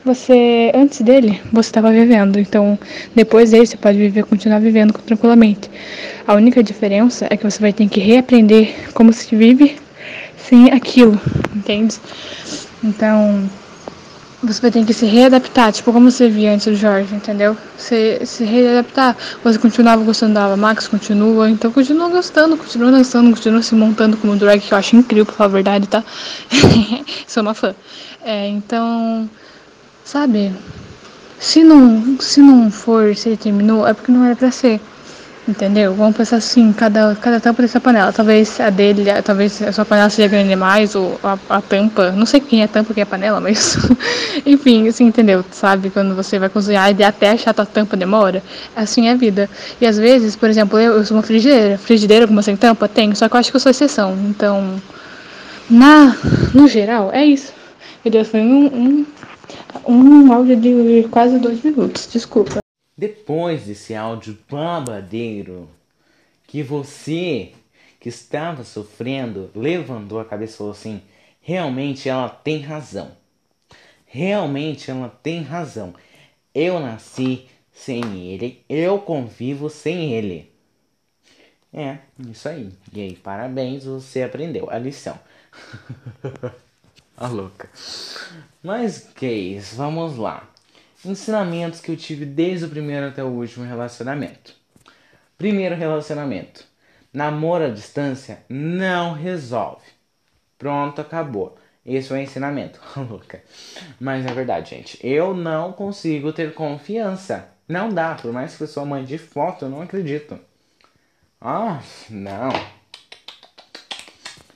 você, 0.04 0.72
antes 0.74 1.00
dele, 1.02 1.40
você 1.52 1.68
estava 1.68 1.92
vivendo. 1.92 2.38
Então, 2.38 2.78
depois 3.14 3.50
dele, 3.50 3.66
você 3.66 3.76
pode 3.76 3.98
viver, 3.98 4.24
continuar 4.24 4.58
vivendo 4.58 4.92
tranquilamente. 4.92 5.70
A 6.26 6.34
única 6.34 6.62
diferença 6.62 7.26
é 7.30 7.36
que 7.36 7.44
você 7.44 7.60
vai 7.60 7.72
ter 7.72 7.88
que 7.88 8.00
reaprender 8.00 8.74
como 8.94 9.12
se 9.12 9.34
vive 9.36 9.76
sem 10.48 10.70
aquilo, 10.72 11.20
entende? 11.54 11.96
Então, 12.82 13.48
você 14.42 14.60
vai 14.62 14.70
ter 14.70 14.84
que 14.84 14.94
se 14.94 15.04
readaptar, 15.04 15.72
tipo 15.72 15.92
como 15.92 16.10
você 16.10 16.28
via 16.28 16.52
antes 16.52 16.66
do 16.66 16.74
Jorge, 16.74 17.14
entendeu? 17.14 17.56
Você 17.76 18.24
se 18.24 18.44
readaptar. 18.44 19.16
Você 19.42 19.58
continuava 19.58 20.02
gostando 20.04 20.34
da 20.34 20.56
Max, 20.56 20.86
continua, 20.86 21.50
então 21.50 21.72
continua 21.72 22.08
gostando, 22.08 22.56
continua 22.56 22.90
dançando, 22.90 23.30
continua 23.30 23.62
se 23.62 23.74
montando 23.74 24.16
como 24.16 24.36
drag, 24.36 24.60
que 24.60 24.72
eu 24.72 24.78
acho 24.78 24.96
incrível, 24.96 25.26
pra 25.26 25.34
falar 25.34 25.50
a 25.50 25.52
verdade, 25.52 25.88
tá? 25.88 26.04
Sou 27.26 27.42
uma 27.42 27.52
fã. 27.52 27.74
É, 28.24 28.48
então, 28.48 29.28
sabe? 30.04 30.54
Se 31.38 31.62
não, 31.62 32.16
se 32.20 32.40
não 32.40 32.70
for, 32.70 33.14
se 33.16 33.30
ele 33.30 33.36
terminou, 33.36 33.86
é 33.86 33.92
porque 33.92 34.10
não 34.10 34.24
era 34.24 34.36
pra 34.36 34.50
ser. 34.50 34.80
Entendeu? 35.48 35.94
Vamos 35.94 36.14
pensar 36.14 36.36
assim, 36.36 36.74
cada, 36.74 37.16
cada 37.16 37.40
tampa 37.40 37.62
dessa 37.62 37.80
panela. 37.80 38.12
Talvez 38.12 38.60
a 38.60 38.68
dele, 38.68 39.04
talvez 39.24 39.62
a 39.62 39.72
sua 39.72 39.86
panela 39.86 40.10
seja 40.10 40.28
grande 40.28 40.50
demais, 40.50 40.94
ou 40.94 41.18
a, 41.24 41.38
a 41.48 41.62
tampa. 41.62 42.10
Não 42.12 42.26
sei 42.26 42.38
quem 42.38 42.62
é 42.62 42.66
tampa, 42.66 42.92
quem 42.92 43.00
é 43.00 43.06
panela, 43.06 43.40
mas. 43.40 43.78
Enfim, 44.44 44.86
assim, 44.88 45.06
entendeu? 45.06 45.42
Sabe? 45.50 45.88
Quando 45.88 46.14
você 46.14 46.38
vai 46.38 46.50
cozinhar 46.50 46.94
e 46.94 47.02
até 47.02 47.30
achar 47.30 47.52
a 47.52 47.54
tua 47.54 47.64
tampa 47.64 47.96
demora. 47.96 48.42
Assim 48.76 49.08
é 49.08 49.12
a 49.12 49.14
vida. 49.14 49.48
E 49.80 49.86
às 49.86 49.96
vezes, 49.96 50.36
por 50.36 50.50
exemplo, 50.50 50.78
eu, 50.78 50.98
eu 50.98 51.04
sou 51.06 51.16
uma 51.16 51.22
frigideira. 51.22 51.78
Frigideira 51.78 52.26
com 52.26 52.34
uma 52.34 52.42
sem 52.42 52.54
tampa? 52.54 52.86
Tenho, 52.86 53.16
só 53.16 53.26
que 53.26 53.34
eu 53.34 53.40
acho 53.40 53.50
que 53.50 53.56
eu 53.56 53.60
sou 53.60 53.70
exceção. 53.70 54.14
Então, 54.28 54.74
na, 55.70 56.14
no 56.52 56.68
geral, 56.68 57.10
é 57.10 57.24
isso. 57.24 57.54
Meu 58.04 58.12
Deus, 58.12 58.28
foi 58.28 58.40
um, 58.40 59.06
um, 59.86 60.26
um 60.26 60.30
áudio 60.30 60.56
de 60.56 61.08
quase 61.10 61.38
dois 61.38 61.62
minutos. 61.62 62.06
Desculpa. 62.12 62.58
Depois 62.98 63.66
desse 63.66 63.94
áudio 63.94 64.36
babadeiro, 64.50 65.70
que 66.48 66.64
você 66.64 67.52
que 68.00 68.08
estava 68.08 68.64
sofrendo 68.64 69.52
levantou 69.54 70.18
a 70.18 70.24
cabeça 70.24 70.54
e 70.54 70.56
falou 70.56 70.72
assim: 70.72 71.02
realmente 71.40 72.08
ela 72.08 72.28
tem 72.28 72.60
razão. 72.60 73.12
Realmente 74.04 74.90
ela 74.90 75.08
tem 75.08 75.42
razão. 75.42 75.94
Eu 76.52 76.80
nasci 76.80 77.46
sem 77.72 78.26
ele, 78.26 78.64
eu 78.68 78.98
convivo 78.98 79.70
sem 79.70 80.14
ele. 80.14 80.50
É, 81.72 81.98
isso 82.28 82.48
aí. 82.48 82.72
E 82.92 83.00
aí, 83.00 83.14
parabéns, 83.14 83.84
você 83.84 84.24
aprendeu 84.24 84.68
a 84.70 84.78
lição. 84.78 85.16
a 87.16 87.28
louca. 87.28 87.70
Mas, 88.60 89.08
gays, 89.14 89.74
vamos 89.74 90.16
lá. 90.16 90.48
Ensinamentos 91.04 91.80
que 91.80 91.92
eu 91.92 91.96
tive 91.96 92.24
desde 92.24 92.64
o 92.64 92.68
primeiro 92.68 93.06
até 93.06 93.22
o 93.22 93.28
último 93.28 93.64
relacionamento. 93.64 94.54
Primeiro 95.36 95.76
relacionamento. 95.76 96.64
Namoro 97.12 97.64
à 97.64 97.68
distância 97.68 98.42
não 98.48 99.12
resolve. 99.12 99.86
Pronto, 100.58 101.00
acabou. 101.00 101.56
Esse 101.86 102.12
é 102.12 102.16
o 102.16 102.18
ensinamento. 102.18 102.80
Louca. 103.08 103.42
Mas 104.00 104.26
é 104.26 104.34
verdade, 104.34 104.70
gente. 104.70 104.98
Eu 105.06 105.32
não 105.32 105.72
consigo 105.72 106.32
ter 106.32 106.52
confiança. 106.52 107.48
Não 107.68 107.88
dá. 107.88 108.16
Por 108.16 108.32
mais 108.32 108.56
que 108.56 108.64
eu 108.64 108.66
sou 108.66 108.84
mãe 108.84 109.04
de 109.04 109.18
foto, 109.18 109.64
eu 109.64 109.68
não 109.70 109.80
acredito. 109.80 110.38
Ah, 111.40 111.80
não. 112.10 112.50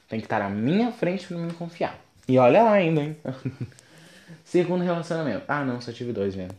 Tem 0.09 0.19
que 0.19 0.27
estar 0.27 0.41
na 0.41 0.51
minha 0.51 0.91
frente 0.91 1.27
para 1.27 1.39
me 1.39 1.53
confiar. 1.55 1.99
E 2.29 2.37
olha 2.37 2.65
lá 2.65 2.73
ainda, 2.73 3.01
hein? 3.01 3.17
Segundo 4.45 4.83
relacionamento. 4.85 5.45
Ah, 5.49 5.65
não, 5.65 5.81
só 5.81 5.93
tive 5.93 6.13
dois 6.13 6.35
mesmo. 6.35 6.57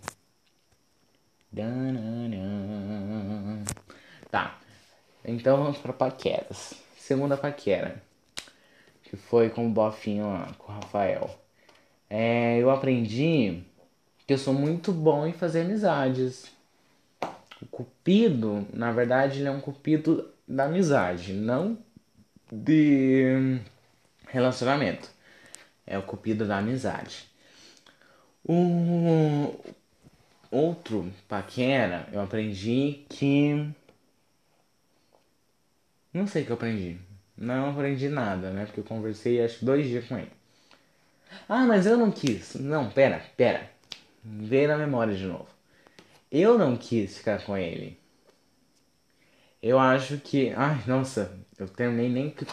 Tá. 4.32 4.58
Então 5.24 5.58
vamos 5.58 5.78
pra 5.78 5.94
paqueras. 5.94 6.74
Segunda 6.98 7.38
paquera. 7.38 8.02
Que 9.04 9.16
foi 9.16 9.50
com 9.50 9.68
o 9.68 9.70
Bofinho 9.70 10.26
lá, 10.28 10.52
com 10.58 10.72
o 10.72 10.76
Rafael. 10.76 11.40
É, 12.10 12.58
eu 12.58 12.70
aprendi 12.70 13.64
que 14.26 14.34
eu 14.34 14.38
sou 14.38 14.54
muito 14.54 14.92
bom 14.92 15.28
em 15.28 15.34
fazer 15.34 15.62
amizades. 15.62 16.52
O 17.62 17.66
cupido, 17.68 18.68
na 18.74 18.92
verdade, 18.92 19.40
ele 19.40 19.48
é 19.48 19.52
um 19.52 19.62
cupido 19.62 20.30
da 20.48 20.66
amizade, 20.66 21.34
não 21.34 21.78
de 22.52 23.60
relacionamento. 24.28 25.10
É 25.86 25.98
o 25.98 26.04
cupido 26.04 26.48
da 26.48 26.58
amizade. 26.58 27.33
O 28.46 29.56
outro 30.52 31.12
paquera, 31.28 32.08
eu 32.12 32.22
aprendi 32.22 33.06
que. 33.10 33.70
Não 36.14 36.28
sei 36.28 36.44
o 36.44 36.46
que 36.46 36.52
eu 36.52 36.56
aprendi. 36.56 36.98
Não 37.38 37.72
aprendi 37.72 38.10
nada, 38.10 38.52
né? 38.52 38.66
Porque 38.66 38.82
eu 38.82 38.84
conversei 38.84 39.44
acho 39.44 39.66
dois 39.66 39.88
dias 39.88 40.06
com 40.06 40.18
ele. 40.18 40.32
Ah, 41.48 41.66
mas 41.66 41.86
eu 41.86 41.98
não 41.98 42.12
quis. 42.12 42.56
Não, 42.56 42.90
pera, 42.90 43.24
pera. 43.36 43.72
Vê 44.24 44.68
na 44.68 44.78
memória 44.78 45.16
de 45.16 45.26
novo. 45.26 45.48
Eu 46.32 46.58
não 46.58 46.78
quis 46.78 47.18
ficar 47.18 47.44
com 47.46 47.58
ele. 47.58 48.00
Eu 49.62 49.80
acho 49.80 50.18
que. 50.18 50.52
Ai, 50.56 50.84
nossa, 50.86 51.40
eu 51.58 51.68
terminei 51.68 52.10
nem 52.10 52.30
que. 52.30 52.46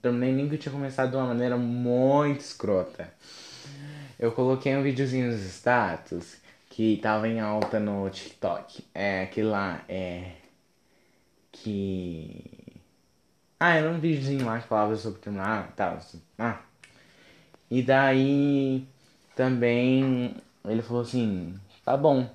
Terminei 0.00 0.32
nem 0.32 0.48
que 0.48 0.54
eu 0.54 0.58
tinha 0.58 0.72
começado 0.72 1.10
de 1.10 1.16
uma 1.16 1.26
maneira 1.26 1.56
muito 1.56 2.40
escrota. 2.40 3.12
Eu 4.22 4.30
coloquei 4.30 4.76
um 4.76 4.84
videozinho 4.84 5.32
nos 5.32 5.40
status 5.40 6.36
que 6.70 6.96
tava 6.98 7.26
em 7.26 7.40
alta 7.40 7.80
no 7.80 8.08
TikTok. 8.08 8.84
É 8.94 9.22
aquele 9.22 9.48
lá, 9.48 9.84
é. 9.88 10.36
Que. 11.50 12.44
Ah, 13.58 13.74
era 13.74 13.90
um 13.90 13.98
videozinho 13.98 14.46
lá 14.46 14.60
que 14.60 14.68
falava 14.68 14.94
sobre 14.94 15.20
terminar 15.20 15.70
e 15.70 15.72
tal. 15.72 15.98
Ah. 16.38 16.60
E 17.68 17.82
daí 17.82 18.86
também 19.34 20.36
ele 20.64 20.82
falou 20.82 21.02
assim, 21.02 21.58
tá 21.84 21.96
bom. 21.96 22.30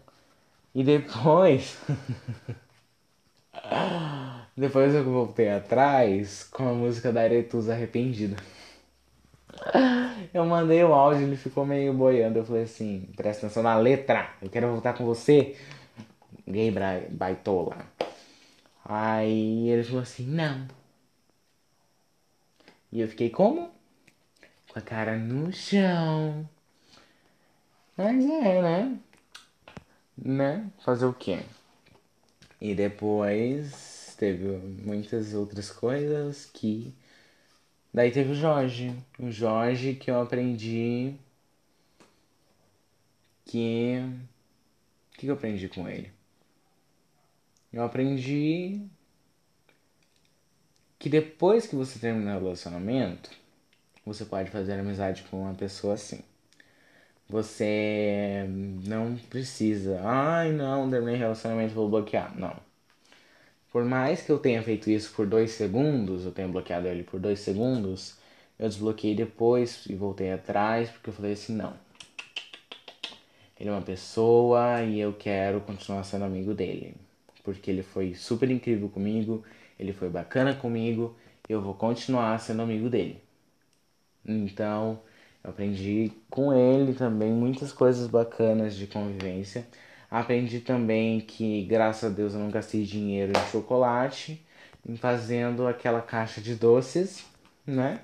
E 0.75 0.83
depois. 0.83 1.77
depois 4.57 4.93
eu 4.93 5.05
voltei 5.05 5.49
atrás 5.49 6.43
com 6.43 6.67
a 6.67 6.73
música 6.73 7.13
da 7.13 7.21
Aretusa 7.21 7.73
Arrependida. 7.73 8.35
Eu 10.33 10.45
mandei 10.45 10.83
o 10.83 10.93
áudio, 10.93 11.23
ele 11.23 11.37
ficou 11.37 11.65
meio 11.65 11.93
boiando. 11.93 12.39
Eu 12.39 12.45
falei 12.45 12.63
assim: 12.63 13.07
presta 13.15 13.45
atenção 13.45 13.63
na 13.63 13.77
letra, 13.77 14.31
eu 14.41 14.49
quero 14.49 14.71
voltar 14.71 14.93
com 14.93 15.05
você. 15.05 15.55
Gay 16.47 16.73
baitola. 17.09 17.77
Aí 18.85 19.69
ele 19.69 19.83
falou 19.83 20.01
assim: 20.01 20.25
não. 20.27 20.67
E 22.91 23.01
eu 23.01 23.07
fiquei 23.07 23.29
como? 23.29 23.69
Com 24.71 24.79
a 24.79 24.81
cara 24.81 25.17
no 25.17 25.51
chão. 25.51 26.47
Mas 27.97 28.23
é, 28.23 28.61
né? 28.61 28.97
Né? 30.17 30.69
Fazer 30.83 31.05
o 31.05 31.13
quê? 31.13 31.39
E 32.61 32.73
depois 32.73 34.15
teve 34.17 34.45
muitas 34.83 35.33
outras 35.33 35.71
coisas 35.71 36.45
que 36.45 36.93
Daí 37.97 38.11
teve 38.11 38.33
o 38.33 38.35
Jorge. 38.35 38.95
O 39.17 39.31
Jorge 39.31 39.95
que 39.95 40.11
eu 40.11 40.21
aprendi 40.21 41.15
que. 43.43 43.95
O 45.15 45.17
que 45.17 45.25
eu 45.25 45.33
aprendi 45.33 45.67
com 45.67 45.89
ele? 45.89 46.11
Eu 47.73 47.83
aprendi 47.83 48.87
que 50.99 51.09
depois 51.09 51.65
que 51.65 51.75
você 51.75 51.97
terminar 51.97 52.37
o 52.37 52.43
relacionamento, 52.43 53.31
você 54.05 54.25
pode 54.25 54.51
fazer 54.51 54.73
amizade 54.73 55.23
com 55.23 55.41
uma 55.41 55.55
pessoa 55.55 55.95
assim. 55.95 56.21
Você 57.27 58.45
não 58.85 59.17
precisa. 59.17 59.99
Ai, 60.03 60.51
não, 60.51 60.87
terminei 60.87 61.15
relacionamento, 61.15 61.73
vou 61.73 61.89
bloquear. 61.89 62.37
Não. 62.37 62.66
Por 63.77 63.85
mais 63.85 64.23
que 64.23 64.31
eu 64.31 64.39
tenha 64.39 64.63
feito 64.63 64.89
isso 64.89 65.13
por 65.13 65.27
dois 65.27 65.51
segundos, 65.51 66.25
eu 66.25 66.31
tenha 66.31 66.47
bloqueado 66.47 66.87
ele 66.87 67.03
por 67.03 67.19
dois 67.19 67.41
segundos, 67.41 68.17
eu 68.57 68.67
desbloqueei 68.67 69.13
depois 69.13 69.85
e 69.85 69.93
voltei 69.93 70.31
atrás 70.31 70.89
porque 70.89 71.11
eu 71.11 71.13
falei 71.13 71.33
assim: 71.33 71.53
não. 71.55 71.75
Ele 73.59 73.69
é 73.69 73.71
uma 73.71 73.83
pessoa 73.83 74.81
e 74.81 74.99
eu 74.99 75.13
quero 75.13 75.61
continuar 75.61 76.03
sendo 76.05 76.25
amigo 76.25 76.55
dele. 76.55 76.95
Porque 77.43 77.69
ele 77.69 77.83
foi 77.83 78.15
super 78.15 78.49
incrível 78.49 78.89
comigo, 78.89 79.43
ele 79.77 79.93
foi 79.93 80.09
bacana 80.09 80.55
comigo, 80.55 81.15
eu 81.47 81.61
vou 81.61 81.75
continuar 81.75 82.39
sendo 82.39 82.63
amigo 82.63 82.89
dele. 82.89 83.21
Então, 84.25 84.99
eu 85.43 85.51
aprendi 85.51 86.11
com 86.31 86.51
ele 86.51 86.95
também 86.95 87.31
muitas 87.31 87.71
coisas 87.71 88.07
bacanas 88.07 88.75
de 88.75 88.87
convivência. 88.87 89.67
Aprendi 90.09 90.59
também 90.61 91.19
que, 91.19 91.63
graças 91.65 92.11
a 92.11 92.13
Deus, 92.13 92.33
eu 92.33 92.39
não 92.39 92.49
gastei 92.49 92.83
dinheiro 92.83 93.33
em 93.37 93.51
chocolate, 93.51 94.45
em 94.87 94.95
fazendo 94.95 95.67
aquela 95.67 96.01
caixa 96.01 96.41
de 96.41 96.55
doces, 96.55 97.25
né? 97.65 98.01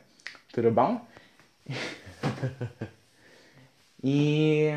Tudo 0.53 0.71
bom? 0.71 1.05
E 4.03 4.69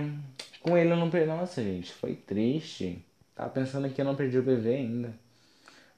com 0.60 0.76
ele 0.76 0.92
eu 0.92 0.96
não 0.96 1.10
perdi. 1.10 1.26
Nossa, 1.26 1.62
gente, 1.62 1.92
foi 1.92 2.14
triste. 2.14 3.04
Tava 3.34 3.50
pensando 3.50 3.88
que 3.90 4.00
eu 4.00 4.04
não 4.04 4.14
perdi 4.14 4.38
o 4.38 4.42
bebê 4.42 4.76
ainda. 4.76 5.12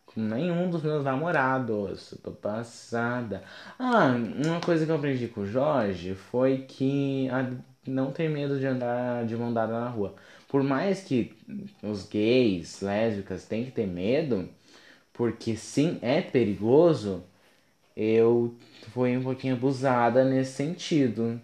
Com 0.07 0.21
nenhum 0.21 0.71
dos 0.71 0.83
meus 0.83 1.05
namorados. 1.05 2.15
tô 2.23 2.33
passada. 2.33 3.43
Ah, 3.79 4.15
uma 4.47 4.61
coisa 4.61 4.87
que 4.87 4.91
eu 4.91 4.97
aprendi 4.97 5.29
com 5.29 5.43
o 5.43 5.47
Jorge 5.47 6.15
foi 6.15 6.59
que 6.69 7.29
a 7.31 7.51
não 7.87 8.11
ter 8.13 8.29
medo 8.29 8.59
de 8.59 8.67
andar 8.67 9.25
de 9.27 9.37
mão 9.37 9.53
dada 9.53 9.73
na 9.79 9.89
rua. 9.89 10.15
Por 10.49 10.63
mais 10.63 11.03
que 11.03 11.35
os 11.83 12.09
gays, 12.09 12.81
lésbicas 12.81 13.45
tenham 13.47 13.67
que 13.67 13.73
ter 13.73 13.87
medo, 13.87 14.49
porque 15.13 15.57
sim, 15.57 15.99
é 16.01 16.23
perigoso, 16.23 17.23
eu 17.97 18.55
fui 18.93 19.17
um 19.17 19.23
pouquinho 19.23 19.55
abusada 19.55 20.25
nesse 20.25 20.53
sentido. 20.53 21.41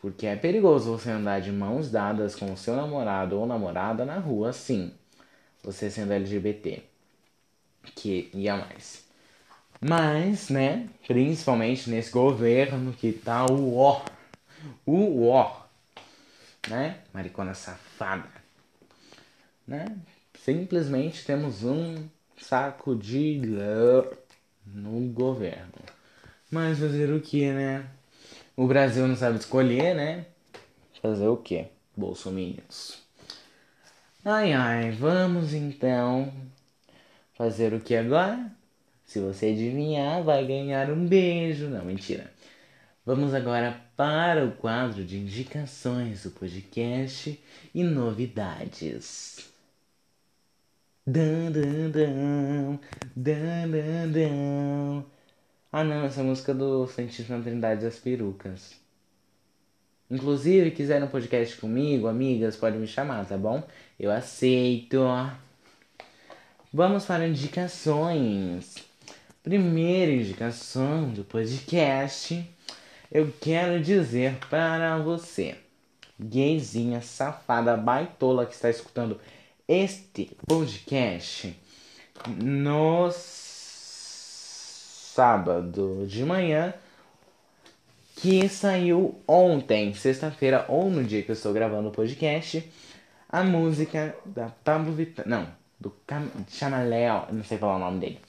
Porque 0.00 0.26
é 0.26 0.36
perigoso 0.36 0.92
você 0.92 1.10
andar 1.10 1.40
de 1.40 1.50
mãos 1.50 1.90
dadas 1.90 2.36
com 2.36 2.52
o 2.52 2.56
seu 2.56 2.76
namorado 2.76 3.38
ou 3.38 3.46
namorada 3.46 4.04
na 4.04 4.18
rua, 4.18 4.52
sim. 4.52 4.92
Você 5.62 5.90
sendo 5.90 6.12
LGBT. 6.12 6.82
Que 7.96 8.30
ia 8.32 8.56
mais. 8.56 9.04
Mas, 9.80 10.48
né, 10.50 10.88
principalmente 11.06 11.90
nesse 11.90 12.10
governo 12.10 12.92
que 12.92 13.12
tá 13.12 13.46
o 13.46 13.76
ó. 13.76 14.04
O 14.86 15.28
ó. 15.28 15.67
Né? 16.68 16.98
Maricona 17.12 17.54
safada. 17.54 18.28
Né? 19.66 19.96
Simplesmente 20.34 21.24
temos 21.24 21.64
um 21.64 22.08
saco 22.38 22.94
de 22.94 23.40
no 24.66 25.00
governo. 25.12 25.72
Mas 26.50 26.78
fazer 26.78 27.12
o 27.12 27.20
que, 27.20 27.50
né? 27.52 27.86
O 28.56 28.66
Brasil 28.66 29.06
não 29.06 29.16
sabe 29.16 29.38
escolher, 29.38 29.94
né? 29.94 30.26
Fazer 31.00 31.28
o 31.28 31.36
que? 31.36 31.66
Bolsominions. 31.96 33.02
Ai 34.24 34.52
ai, 34.52 34.90
vamos 34.90 35.54
então 35.54 36.32
fazer 37.34 37.72
o 37.72 37.80
que 37.80 37.94
agora? 37.94 38.50
Se 39.04 39.20
você 39.20 39.46
adivinhar, 39.46 40.22
vai 40.22 40.46
ganhar 40.46 40.90
um 40.90 41.06
beijo. 41.06 41.68
Não, 41.68 41.84
mentira. 41.84 42.30
Vamos 43.06 43.32
agora 43.32 43.80
para 43.98 44.46
o 44.46 44.52
quadro 44.52 45.04
de 45.04 45.18
indicações 45.18 46.22
do 46.22 46.30
podcast 46.30 47.36
e 47.74 47.82
novidades. 47.82 49.50
Dan, 51.04 51.50
dan, 51.50 51.90
dan, 51.90 52.78
dan, 53.16 53.68
dan, 53.68 54.12
dan. 54.12 55.04
Ah 55.72 55.82
não, 55.82 56.04
essa 56.04 56.22
música 56.22 56.54
do 56.54 56.86
Santíssima 56.86 57.42
Trindade 57.42 57.82
das 57.82 57.98
Perucas. 57.98 58.76
Inclusive, 60.08 60.70
quiserem 60.70 61.08
um 61.08 61.10
podcast 61.10 61.56
comigo, 61.56 62.06
amigas, 62.06 62.54
podem 62.54 62.78
me 62.78 62.86
chamar, 62.86 63.26
tá 63.26 63.36
bom? 63.36 63.66
Eu 63.98 64.12
aceito. 64.12 65.00
Vamos 66.72 67.04
para 67.04 67.26
indicações. 67.26 68.76
Primeira 69.42 70.12
indicação 70.12 71.10
do 71.10 71.24
podcast. 71.24 72.48
Eu 73.10 73.32
quero 73.40 73.80
dizer 73.80 74.36
para 74.50 74.98
você, 74.98 75.56
gayzinha, 76.20 77.00
safada, 77.00 77.74
baitola 77.74 78.44
que 78.44 78.52
está 78.52 78.68
escutando 78.68 79.18
este 79.66 80.36
podcast 80.46 81.58
no 82.36 83.10
sábado 85.14 86.06
de 86.06 86.22
manhã 86.22 86.74
que 88.16 88.46
saiu 88.46 89.18
ontem, 89.26 89.94
sexta-feira, 89.94 90.66
ou 90.68 90.90
no 90.90 91.02
dia 91.02 91.22
que 91.22 91.30
eu 91.30 91.34
estou 91.34 91.54
gravando 91.54 91.88
o 91.88 91.92
podcast, 91.92 92.70
a 93.26 93.42
música 93.42 94.14
da 94.26 94.50
Pablo 94.62 94.92
Vittar, 94.92 95.26
não, 95.26 95.48
do 95.80 95.94
Chamaléo, 96.50 97.22
não 97.32 97.42
sei 97.42 97.56
falar 97.56 97.76
o 97.76 97.78
nome 97.78 98.00
dele, 98.00 98.20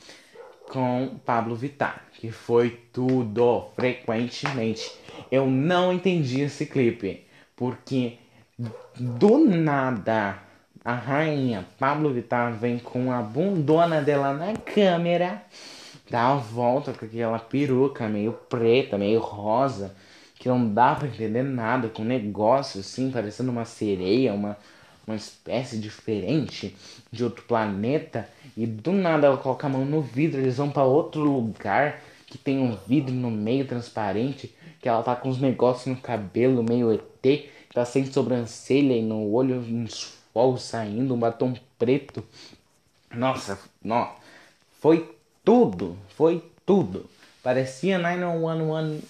com 0.70 1.20
Pablo 1.26 1.56
Vittar, 1.56 2.04
que 2.14 2.32
foi 2.32 2.80
tudo 2.94 3.70
frequentemente. 3.76 4.90
Eu 5.32 5.48
não 5.48 5.92
entendi 5.92 6.42
esse 6.42 6.66
clipe, 6.66 7.26
porque 7.56 8.18
do 8.96 9.40
nada 9.40 10.38
a 10.84 10.94
rainha 10.94 11.68
Pablo 11.78 12.14
Vittar 12.14 12.54
vem 12.54 12.80
com 12.80 13.12
a 13.12 13.22
bundona 13.22 14.02
dela 14.02 14.34
na 14.34 14.54
câmera, 14.54 15.44
dá 16.10 16.30
a 16.30 16.36
volta 16.36 16.94
com 16.94 17.06
aquela 17.06 17.40
peruca 17.40 18.08
meio 18.08 18.34
preta, 18.34 18.98
meio 18.98 19.20
rosa, 19.20 19.96
que 20.36 20.48
não 20.48 20.74
dá 20.74 20.96
para 20.96 21.08
entender 21.08 21.44
nada, 21.44 21.90
com 21.90 22.02
um 22.02 22.06
negócio 22.06 22.80
assim, 22.80 23.12
parecendo 23.12 23.52
uma 23.52 23.66
sereia, 23.66 24.34
uma, 24.34 24.58
uma 25.10 25.16
espécie 25.16 25.78
diferente 25.78 26.76
de 27.12 27.24
outro 27.24 27.44
planeta, 27.44 28.30
e 28.56 28.68
do 28.68 28.92
nada 28.92 29.26
ela 29.26 29.38
coloca 29.38 29.66
a 29.66 29.70
mão 29.70 29.84
no 29.84 30.02
vidro, 30.02 30.40
eles 30.40 30.58
vão 30.58 30.70
para 30.70 30.84
outro 30.84 31.22
lugar 31.22 32.02
que 32.28 32.38
tem 32.38 32.60
um 32.60 32.76
vidro 32.88 33.14
no 33.14 33.32
meio 33.32 33.66
transparente, 33.66 34.54
que 34.80 34.88
ela 34.88 35.02
tá 35.02 35.16
com 35.16 35.30
uns 35.30 35.42
negócios 35.42 35.88
no 35.88 36.00
cabelo 36.00 36.64
meio 36.64 36.94
ET, 36.94 37.50
tá 37.74 37.84
sem 37.84 38.06
sobrancelha 38.06 38.94
e 38.94 39.02
no 39.02 39.32
olho 39.34 39.56
uns 39.56 40.14
fogos 40.32 40.62
saindo, 40.62 41.16
um 41.16 41.20
batom 41.20 41.56
preto. 41.80 42.24
Nossa, 43.12 43.60
não, 43.84 44.12
foi 44.80 45.16
tudo, 45.44 45.98
foi 46.10 46.44
tudo. 46.66 47.10
Parecia 47.42 47.98
911 47.98 49.02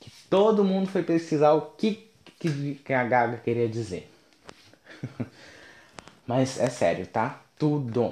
que 0.00 0.10
todo 0.30 0.64
mundo 0.64 0.88
foi 0.88 1.02
pesquisar 1.02 1.52
o 1.52 1.60
que, 1.60 2.08
que 2.40 2.92
a 2.94 3.04
Gaga 3.04 3.36
queria 3.36 3.68
dizer. 3.68 4.10
Mas 6.26 6.60
é 6.60 6.68
sério, 6.68 7.06
tá? 7.06 7.42
Tudo. 7.58 8.10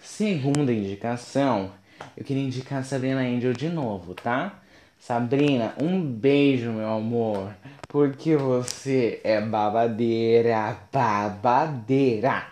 Segunda 0.00 0.72
indicação, 0.72 1.72
eu 2.16 2.24
queria 2.24 2.42
indicar 2.42 2.80
a 2.80 2.82
Sabrina 2.82 3.20
Angel 3.20 3.52
de 3.52 3.68
novo, 3.68 4.14
tá? 4.14 4.60
Sabrina, 4.98 5.74
um 5.80 6.02
beijo, 6.02 6.70
meu 6.72 6.88
amor. 6.88 7.54
Porque 7.88 8.36
você 8.36 9.20
é 9.24 9.40
babadeira, 9.40 10.76
babadeira. 10.92 12.44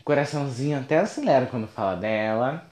O 0.00 0.04
coraçãozinho 0.04 0.80
até 0.80 0.98
acelera 0.98 1.46
quando 1.46 1.68
fala 1.68 1.94
dela. 1.96 2.66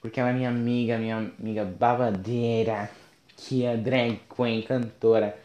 Porque 0.00 0.20
ela 0.20 0.30
é 0.30 0.32
minha 0.32 0.50
amiga, 0.50 0.98
minha 0.98 1.32
amiga 1.40 1.64
babadeira. 1.64 2.90
Que 3.36 3.64
é 3.64 3.76
drag 3.76 4.20
queen, 4.36 4.62
cantora. 4.62 5.36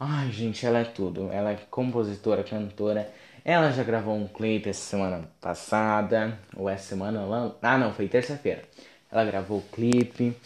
Ai, 0.00 0.32
gente, 0.32 0.64
ela 0.64 0.78
é 0.78 0.84
tudo. 0.84 1.30
Ela 1.30 1.52
é 1.52 1.58
compositora, 1.70 2.42
cantora. 2.42 3.08
Ela 3.50 3.72
já 3.72 3.82
gravou 3.82 4.14
um 4.14 4.28
clipe 4.28 4.68
essa 4.68 4.80
semana 4.80 5.28
passada. 5.40 6.38
Ou 6.56 6.68
essa 6.68 6.90
semana. 6.90 7.26
Ah, 7.60 7.76
não, 7.76 7.92
foi 7.92 8.06
terça-feira. 8.06 8.62
Ela 9.10 9.24
gravou 9.24 9.58
o 9.58 9.62
clipe. 9.72 10.36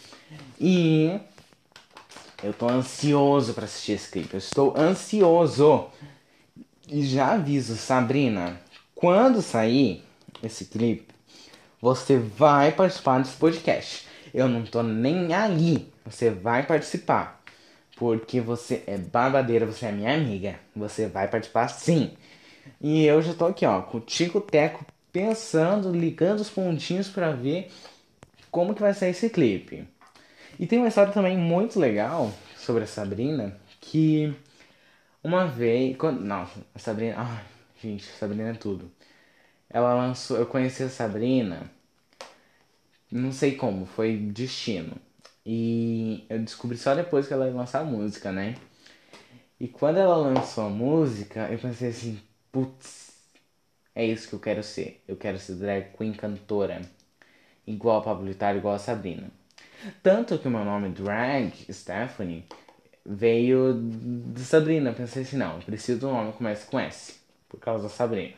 E 0.59 1.19
eu 2.43 2.51
tô 2.51 2.67
ansioso 2.67 3.53
para 3.53 3.65
assistir 3.65 3.91
esse 3.91 4.09
clipe. 4.09 4.33
Eu 4.33 4.39
estou 4.39 4.75
ansioso. 4.75 5.85
E 6.89 7.05
já 7.05 7.33
aviso, 7.33 7.75
Sabrina, 7.75 8.59
quando 8.95 9.39
sair 9.39 10.03
esse 10.41 10.65
clipe, 10.65 11.13
você 11.79 12.17
vai 12.17 12.71
participar 12.71 13.19
desse 13.19 13.37
podcast. 13.37 14.07
Eu 14.33 14.47
não 14.47 14.63
tô 14.63 14.81
nem 14.81 15.31
aí. 15.31 15.91
Você 16.05 16.31
vai 16.31 16.65
participar. 16.65 17.39
Porque 17.97 18.41
você 18.41 18.83
é 18.87 18.97
babadeira, 18.97 19.67
você 19.67 19.85
é 19.85 19.91
minha 19.91 20.15
amiga. 20.15 20.55
Você 20.75 21.05
vai 21.05 21.27
participar 21.27 21.67
sim. 21.67 22.17
E 22.81 23.05
eu 23.05 23.21
já 23.21 23.33
tô 23.33 23.45
aqui, 23.45 23.65
ó, 23.65 23.81
com 23.81 23.97
o 23.97 24.01
Tico 24.01 24.41
Teco 24.41 24.85
pensando, 25.11 25.91
ligando 25.91 26.39
os 26.41 26.49
pontinhos 26.49 27.07
para 27.07 27.31
ver 27.31 27.71
como 28.51 28.75
que 28.75 28.81
vai 28.81 28.93
sair 28.93 29.11
esse 29.11 29.29
clipe. 29.29 29.87
E 30.59 30.67
tem 30.67 30.79
uma 30.79 30.87
história 30.87 31.11
também 31.11 31.37
muito 31.37 31.79
legal 31.79 32.31
sobre 32.57 32.83
a 32.83 32.87
Sabrina, 32.87 33.57
que 33.81 34.33
uma 35.23 35.47
vez. 35.47 35.97
Quando, 35.97 36.21
não, 36.21 36.47
a 36.73 36.79
Sabrina. 36.79 37.15
Ai, 37.17 37.43
gente, 37.81 38.07
a 38.09 38.13
Sabrina 38.13 38.49
é 38.49 38.53
tudo. 38.53 38.91
Ela 39.69 39.93
lançou. 39.95 40.37
Eu 40.37 40.45
conheci 40.45 40.83
a 40.83 40.89
Sabrina. 40.89 41.69
Não 43.11 43.31
sei 43.31 43.55
como, 43.55 43.85
foi 43.85 44.17
destino. 44.17 44.95
E 45.45 46.25
eu 46.29 46.39
descobri 46.39 46.77
só 46.77 46.95
depois 46.95 47.27
que 47.27 47.33
ela 47.33 47.47
ia 47.47 47.53
lançar 47.53 47.81
a 47.81 47.83
música, 47.83 48.31
né? 48.31 48.55
E 49.59 49.67
quando 49.67 49.97
ela 49.97 50.15
lançou 50.17 50.65
a 50.65 50.69
música, 50.69 51.47
eu 51.51 51.57
pensei 51.57 51.89
assim, 51.89 52.19
putz, 52.55 53.11
é 53.93 54.05
isso 54.05 54.29
que 54.29 54.35
eu 54.35 54.39
quero 54.39 54.63
ser. 54.63 55.03
Eu 55.05 55.17
quero 55.17 55.37
ser 55.37 55.55
drag 55.55 55.89
queen 55.97 56.13
cantora. 56.13 56.81
Igual 57.67 57.99
a 57.99 58.01
Pablo 58.01 58.25
Vittar, 58.27 58.55
igual 58.55 58.75
a 58.75 58.79
Sabrina. 58.79 59.29
Tanto 60.01 60.39
que 60.39 60.47
o 60.47 60.51
meu 60.51 60.63
nome 60.63 60.87
drag, 60.87 61.51
Stephanie, 61.69 62.45
veio 63.05 63.73
de 63.77 64.39
Sabrina. 64.39 64.93
Pensei 64.93 65.23
assim, 65.23 65.35
não, 65.35 65.59
preciso 65.59 65.99
de 65.99 66.05
um 66.05 66.13
nome 66.13 66.31
que 66.31 66.37
comece 66.37 66.65
com 66.67 66.79
S, 66.79 67.15
por 67.49 67.59
causa 67.59 67.83
da 67.83 67.89
Sabrina. 67.89 68.35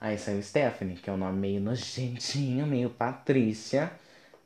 Aí 0.00 0.16
saiu 0.16 0.42
Stephanie, 0.42 0.96
que 0.96 1.10
é 1.10 1.12
um 1.12 1.18
nome 1.18 1.38
meio 1.38 1.60
nojentinho, 1.60 2.66
meio 2.66 2.88
Patrícia, 2.88 3.92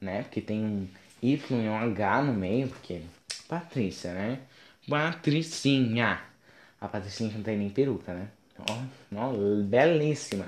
né? 0.00 0.22
Porque 0.22 0.40
tem 0.40 0.64
um 0.64 0.88
Y 1.22 1.64
e 1.64 1.68
um 1.68 1.76
H 1.76 2.22
no 2.22 2.34
meio, 2.34 2.68
porque 2.68 3.02
Patrícia, 3.48 4.12
né? 4.12 4.40
Patricinha. 4.88 6.20
A 6.80 6.88
Patricinha 6.88 7.32
não 7.34 7.42
tem 7.44 7.56
nem 7.56 7.70
peruca, 7.70 8.12
né? 8.12 8.28
Ó, 8.58 8.78
ó, 9.16 9.32
belíssima. 9.62 10.46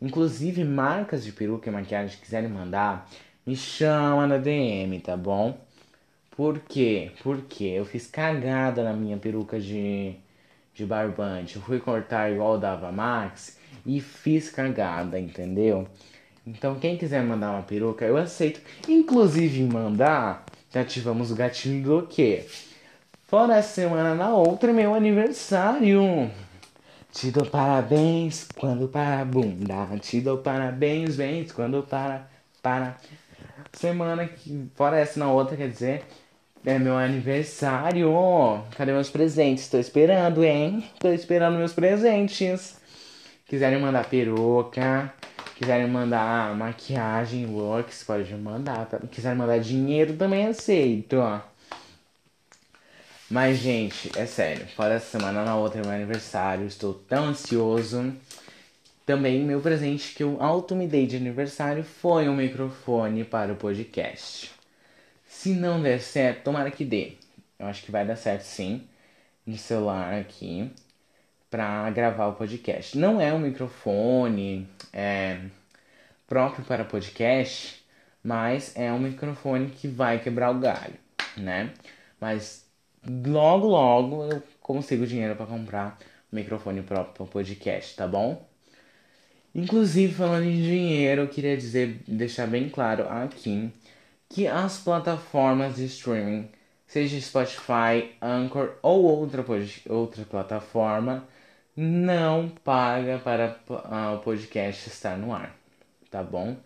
Inclusive, 0.00 0.64
marcas 0.64 1.24
de 1.24 1.32
peruca 1.32 1.68
e 1.68 1.72
maquiagem 1.72 2.18
quiserem 2.18 2.48
mandar, 2.48 3.08
me 3.46 3.56
chama 3.56 4.26
na 4.26 4.38
DM, 4.38 5.00
tá 5.00 5.16
bom? 5.16 5.58
Por 6.36 6.58
quê? 6.60 7.12
Porque 7.22 7.64
eu 7.64 7.84
fiz 7.84 8.06
cagada 8.06 8.82
na 8.82 8.92
minha 8.92 9.16
peruca 9.16 9.60
de, 9.60 10.16
de 10.74 10.84
barbante. 10.84 11.56
Eu 11.56 11.62
fui 11.62 11.78
cortar 11.78 12.30
igual 12.32 12.58
dava 12.58 12.90
Max 12.90 13.58
e 13.86 14.00
fiz 14.00 14.50
cagada, 14.50 15.18
entendeu? 15.18 15.86
Então, 16.46 16.78
quem 16.78 16.98
quiser 16.98 17.22
mandar 17.22 17.52
uma 17.52 17.62
peruca, 17.62 18.04
eu 18.04 18.16
aceito. 18.16 18.60
Inclusive, 18.88 19.62
mandar, 19.62 20.44
já 20.70 20.80
ativamos 20.80 21.30
o 21.30 21.34
gatilho 21.34 21.82
do 21.82 22.06
quê? 22.06 22.46
Fora 23.26 23.56
a 23.56 23.62
semana 23.62 24.14
na 24.14 24.34
outra, 24.34 24.72
meu 24.72 24.94
aniversário. 24.94 26.30
Te 27.14 27.30
dou 27.30 27.46
parabéns 27.46 28.48
quando 28.56 28.88
para 28.88 29.24
bunda. 29.24 29.86
Te 30.00 30.20
dou 30.20 30.38
parabéns, 30.38 31.14
bens 31.14 31.52
quando 31.52 31.80
para. 31.84 32.28
Para. 32.60 32.96
Semana 33.72 34.26
que. 34.26 34.68
Fora 34.74 34.98
essa 34.98 35.20
na 35.20 35.30
outra, 35.30 35.56
quer 35.56 35.68
dizer. 35.68 36.04
É 36.66 36.76
meu 36.76 36.98
aniversário. 36.98 38.10
Cadê 38.76 38.92
meus 38.92 39.10
presentes? 39.10 39.68
Tô 39.68 39.78
esperando, 39.78 40.42
hein? 40.42 40.90
Tô 40.98 41.08
esperando 41.12 41.56
meus 41.56 41.72
presentes. 41.72 42.80
Quiserem 43.46 43.80
mandar 43.80 44.08
peruca. 44.08 45.14
Quiserem 45.54 45.86
mandar 45.86 46.56
maquiagem, 46.56 47.46
looks, 47.46 48.02
pode 48.02 48.34
mandar. 48.34 48.88
Quiserem 49.08 49.38
mandar 49.38 49.60
dinheiro, 49.60 50.16
também 50.16 50.48
aceito, 50.48 51.18
ó. 51.18 51.40
Mas, 53.30 53.58
gente, 53.58 54.10
é 54.18 54.26
sério. 54.26 54.66
Fora 54.68 54.94
essa 54.94 55.18
semana, 55.18 55.44
na 55.44 55.56
outra 55.56 55.80
é 55.80 55.82
meu 55.82 55.92
aniversário. 55.92 56.66
Estou 56.66 56.94
tão 56.94 57.26
ansioso. 57.26 58.14
Também, 59.06 59.42
meu 59.44 59.60
presente 59.60 60.14
que 60.14 60.22
eu 60.22 60.42
auto 60.42 60.76
me 60.76 60.86
dei 60.86 61.06
de 61.06 61.16
aniversário 61.16 61.84
foi 61.84 62.28
um 62.28 62.36
microfone 62.36 63.24
para 63.24 63.52
o 63.52 63.56
podcast. 63.56 64.50
Se 65.26 65.50
não 65.50 65.82
der 65.82 66.00
certo, 66.00 66.44
tomara 66.44 66.70
que 66.70 66.84
dê. 66.84 67.12
Eu 67.58 67.66
acho 67.66 67.82
que 67.82 67.90
vai 67.90 68.06
dar 68.06 68.16
certo 68.16 68.42
sim. 68.42 68.86
No 69.46 69.56
celular 69.56 70.14
aqui. 70.14 70.70
Pra 71.50 71.90
gravar 71.90 72.28
o 72.28 72.34
podcast. 72.34 72.96
Não 72.98 73.20
é 73.20 73.32
um 73.32 73.38
microfone 73.38 74.68
é, 74.92 75.40
próprio 76.26 76.64
para 76.64 76.84
podcast. 76.84 77.82
Mas 78.22 78.74
é 78.76 78.92
um 78.92 78.98
microfone 78.98 79.70
que 79.70 79.88
vai 79.88 80.18
quebrar 80.18 80.50
o 80.50 80.58
galho, 80.58 80.94
né? 81.36 81.72
Mas 82.18 82.63
logo, 83.26 83.66
logo 83.66 84.24
eu 84.24 84.42
consigo 84.60 85.06
dinheiro 85.06 85.36
para 85.36 85.46
comprar 85.46 85.98
um 86.32 86.36
microfone 86.36 86.82
próprio 86.82 87.14
para 87.14 87.26
podcast, 87.26 87.96
tá 87.96 88.06
bom? 88.06 88.44
Inclusive, 89.54 90.12
falando 90.12 90.44
em 90.46 90.60
dinheiro, 90.60 91.22
eu 91.22 91.28
queria 91.28 91.56
dizer, 91.56 92.02
deixar 92.08 92.46
bem 92.46 92.68
claro 92.68 93.08
aqui 93.08 93.70
que 94.28 94.48
as 94.48 94.78
plataformas 94.78 95.76
de 95.76 95.84
streaming, 95.84 96.48
seja 96.86 97.20
Spotify, 97.20 98.10
Anchor 98.20 98.74
ou 98.82 99.04
outra, 99.04 99.44
outra 99.88 100.24
plataforma, 100.24 101.24
não 101.76 102.48
paga 102.48 103.18
para 103.18 103.56
o 104.14 104.18
podcast 104.18 104.88
estar 104.88 105.16
no 105.16 105.32
ar, 105.32 105.54
tá 106.10 106.22
bom? 106.22 106.56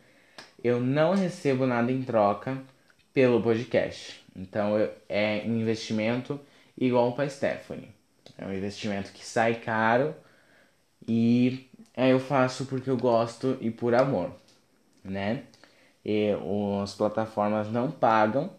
Eu 0.62 0.80
não 0.80 1.14
recebo 1.14 1.66
nada 1.66 1.92
em 1.92 2.02
troca 2.02 2.58
pelo 3.18 3.42
podcast. 3.42 4.24
Então 4.36 4.76
é 5.08 5.42
um 5.44 5.58
investimento 5.58 6.38
igual 6.80 7.10
para 7.14 7.28
Stephanie. 7.28 7.88
É 8.38 8.46
um 8.46 8.54
investimento 8.54 9.10
que 9.10 9.26
sai 9.26 9.56
caro 9.56 10.14
e 11.04 11.68
é, 11.96 12.12
eu 12.12 12.20
faço 12.20 12.66
porque 12.66 12.88
eu 12.88 12.96
gosto 12.96 13.58
e 13.60 13.72
por 13.72 13.92
amor, 13.92 14.30
né? 15.02 15.42
E 16.04 16.28
as 16.80 16.94
plataformas 16.94 17.68
não 17.72 17.90
pagam 17.90 18.52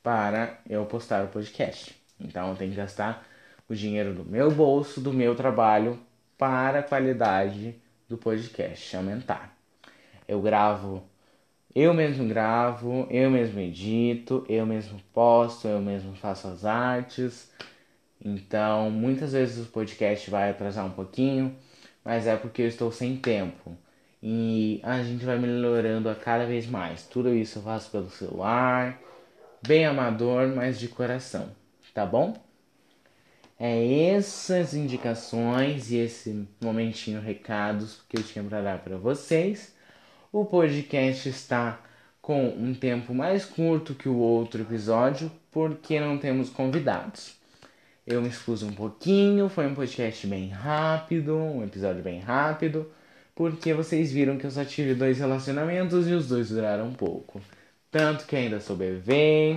para 0.00 0.60
eu 0.70 0.86
postar 0.86 1.24
o 1.24 1.28
podcast. 1.28 2.00
Então 2.20 2.50
eu 2.50 2.54
tenho 2.54 2.70
que 2.70 2.76
gastar 2.76 3.26
o 3.68 3.74
dinheiro 3.74 4.14
do 4.14 4.24
meu 4.24 4.48
bolso, 4.48 5.00
do 5.00 5.12
meu 5.12 5.34
trabalho, 5.34 5.98
para 6.38 6.78
a 6.78 6.82
qualidade 6.84 7.74
do 8.08 8.16
podcast 8.16 8.96
aumentar. 8.96 9.58
Eu 10.28 10.40
gravo 10.40 11.02
eu 11.74 11.94
mesmo 11.94 12.26
gravo, 12.26 13.06
eu 13.10 13.30
mesmo 13.30 13.60
edito, 13.60 14.44
eu 14.48 14.66
mesmo 14.66 15.00
posto, 15.12 15.68
eu 15.68 15.80
mesmo 15.80 16.14
faço 16.16 16.48
as 16.48 16.64
artes. 16.64 17.50
Então, 18.24 18.90
muitas 18.90 19.32
vezes 19.32 19.66
o 19.66 19.70
podcast 19.70 20.30
vai 20.30 20.50
atrasar 20.50 20.84
um 20.86 20.90
pouquinho, 20.90 21.56
mas 22.04 22.26
é 22.26 22.36
porque 22.36 22.62
eu 22.62 22.68
estou 22.68 22.90
sem 22.90 23.16
tempo. 23.16 23.76
E 24.22 24.80
a 24.82 25.02
gente 25.02 25.24
vai 25.24 25.38
melhorando 25.38 26.08
a 26.08 26.14
cada 26.14 26.44
vez 26.46 26.66
mais. 26.66 27.04
Tudo 27.06 27.34
isso 27.34 27.58
eu 27.58 27.62
faço 27.62 27.90
pelo 27.90 28.10
celular, 28.10 29.00
bem 29.66 29.86
amador, 29.86 30.48
mas 30.48 30.78
de 30.78 30.88
coração, 30.88 31.50
tá 31.94 32.04
bom? 32.04 32.34
É 33.58 34.10
essas 34.10 34.74
indicações 34.74 35.90
e 35.90 35.96
esse 35.96 36.48
momentinho 36.60 37.20
recados 37.20 38.00
que 38.08 38.16
eu 38.16 38.22
tinha 38.22 38.44
para 38.44 38.62
dar 38.62 38.78
para 38.78 38.96
vocês. 38.96 39.76
O 40.30 40.44
podcast 40.44 41.26
está 41.26 41.80
com 42.20 42.48
um 42.48 42.74
tempo 42.74 43.14
mais 43.14 43.46
curto 43.46 43.94
que 43.94 44.10
o 44.10 44.18
outro 44.18 44.60
episódio, 44.60 45.32
porque 45.50 45.98
não 45.98 46.18
temos 46.18 46.50
convidados. 46.50 47.34
Eu 48.06 48.20
me 48.20 48.28
expus 48.28 48.62
um 48.62 48.72
pouquinho, 48.72 49.48
foi 49.48 49.66
um 49.66 49.74
podcast 49.74 50.26
bem 50.26 50.50
rápido, 50.50 51.34
um 51.34 51.64
episódio 51.64 52.02
bem 52.02 52.20
rápido, 52.20 52.92
porque 53.34 53.72
vocês 53.72 54.12
viram 54.12 54.36
que 54.36 54.44
eu 54.44 54.50
só 54.50 54.66
tive 54.66 54.94
dois 54.94 55.18
relacionamentos 55.18 56.06
e 56.06 56.12
os 56.12 56.28
dois 56.28 56.50
duraram 56.50 56.92
pouco. 56.92 57.40
Tanto 57.90 58.26
que 58.26 58.36
ainda 58.36 58.60
sou 58.60 58.76
bebê, 58.76 59.56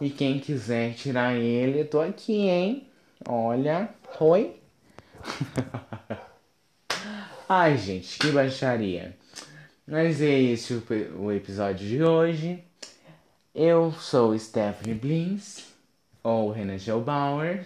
e 0.00 0.08
quem 0.08 0.38
quiser 0.38 0.94
tirar 0.94 1.34
ele, 1.34 1.80
eu 1.80 1.88
tô 1.88 2.00
aqui, 2.00 2.48
hein? 2.48 2.86
Olha, 3.28 3.88
oi. 4.20 4.54
Ai, 7.48 7.76
gente, 7.76 8.20
que 8.20 8.30
baixaria. 8.30 9.16
Mas 9.88 10.20
é 10.20 10.40
esse 10.40 10.74
o, 10.74 10.82
o 11.16 11.32
episódio 11.32 11.86
de 11.86 12.02
hoje. 12.02 12.58
Eu 13.54 13.92
sou 13.92 14.36
Stephanie 14.36 14.96
Blins, 14.96 15.64
ou 16.24 16.50
Renan 16.50 16.76
Gelbauer, 16.76 17.64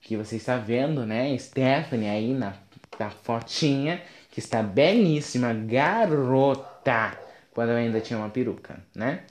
que 0.00 0.16
você 0.16 0.36
está 0.36 0.56
vendo, 0.56 1.04
né? 1.04 1.36
Stephanie 1.36 2.08
aí 2.08 2.32
na, 2.32 2.56
na 2.98 3.10
fotinha, 3.10 4.02
que 4.30 4.40
está 4.40 4.62
belíssima, 4.62 5.52
garota, 5.52 7.18
quando 7.52 7.68
eu 7.68 7.76
ainda 7.76 8.00
tinha 8.00 8.18
uma 8.18 8.30
peruca, 8.30 8.82
né? 8.94 9.24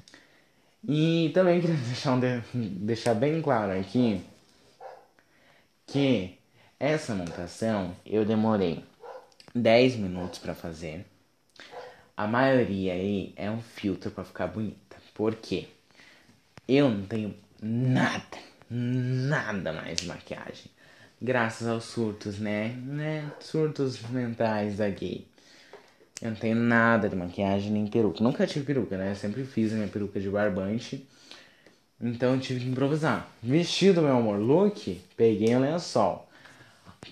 E 0.88 1.31
também 1.34 1.60
queria 1.60 1.75
deixar, 1.88 2.13
um 2.13 2.19
de, 2.19 2.39
deixar 2.53 3.15
bem 3.15 3.41
claro 3.41 3.71
aqui 3.79 4.21
que 5.88 6.38
essa 6.79 7.15
montação 7.15 7.95
eu 8.05 8.23
demorei 8.23 8.86
10 9.55 9.95
minutos 9.95 10.38
para 10.38 10.53
fazer 10.53 11.11
a 12.21 12.27
maioria 12.27 12.93
aí 12.93 13.34
é 13.36 13.49
um 13.49 13.60
filtro 13.60 14.12
para 14.12 14.23
ficar 14.23 14.45
bonita. 14.45 14.95
Por 15.15 15.34
quê? 15.34 15.67
Eu 16.67 16.88
não 16.88 17.03
tenho 17.03 17.34
nada, 17.60 18.38
nada 18.69 19.73
mais 19.73 19.97
de 19.97 20.05
maquiagem. 20.05 20.69
Graças 21.19 21.67
aos 21.67 21.86
surtos, 21.86 22.38
né? 22.38 22.75
né? 22.86 23.31
Surtos 23.39 23.99
mentais 24.03 24.77
da 24.77 24.88
gay. 24.88 25.25
Eu 26.21 26.29
não 26.29 26.38
tenho 26.38 26.55
nada 26.57 27.10
de 27.10 27.15
maquiagem 27.15 27.71
nem 27.71 27.88
peruca. 27.88 28.23
Nunca 28.23 28.45
tive 28.45 28.65
peruca, 28.65 28.95
né? 28.99 29.13
Eu 29.13 29.15
sempre 29.15 29.43
fiz 29.43 29.73
a 29.73 29.75
minha 29.75 29.88
peruca 29.88 30.19
de 30.19 30.29
barbante. 30.29 31.07
Então 31.99 32.36
eu 32.36 32.39
tive 32.39 32.60
que 32.60 32.69
improvisar. 32.69 33.27
Vestido, 33.41 33.99
meu 34.03 34.17
amor, 34.17 34.38
look, 34.38 35.01
peguei 35.17 35.55
um 35.55 35.60
lençol. 35.60 36.29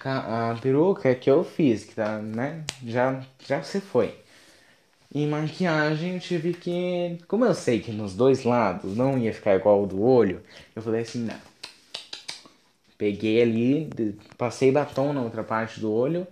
A 0.06 0.56
peruca 0.62 1.16
que 1.16 1.32
eu 1.32 1.44
fiz, 1.44 1.84
que 1.84 1.96
tá, 1.96 2.20
né? 2.20 2.64
Já, 2.86 3.26
já 3.48 3.64
se 3.64 3.82
foi. 3.82 4.29
E 5.14 5.26
maquiagem 5.26 6.16
eu 6.16 6.20
tive 6.20 6.54
que. 6.54 7.18
Como 7.28 7.44
eu 7.44 7.54
sei 7.56 7.80
que 7.80 7.92
nos 7.92 8.16
dois 8.16 8.44
lados 8.44 8.96
não 8.96 9.18
ia 9.18 9.34
ficar 9.34 9.56
igual 9.56 9.84
o 9.84 9.88
do 9.88 10.02
olho, 10.02 10.42
eu 10.76 10.82
falei 10.82 11.02
assim, 11.02 11.26
não. 11.26 11.40
Peguei 12.98 13.42
ali, 13.42 13.90
passei 14.38 14.72
batom 14.72 15.14
na 15.14 15.22
outra 15.22 15.44
parte 15.44 15.80
do 15.80 15.92
olho 15.92 16.28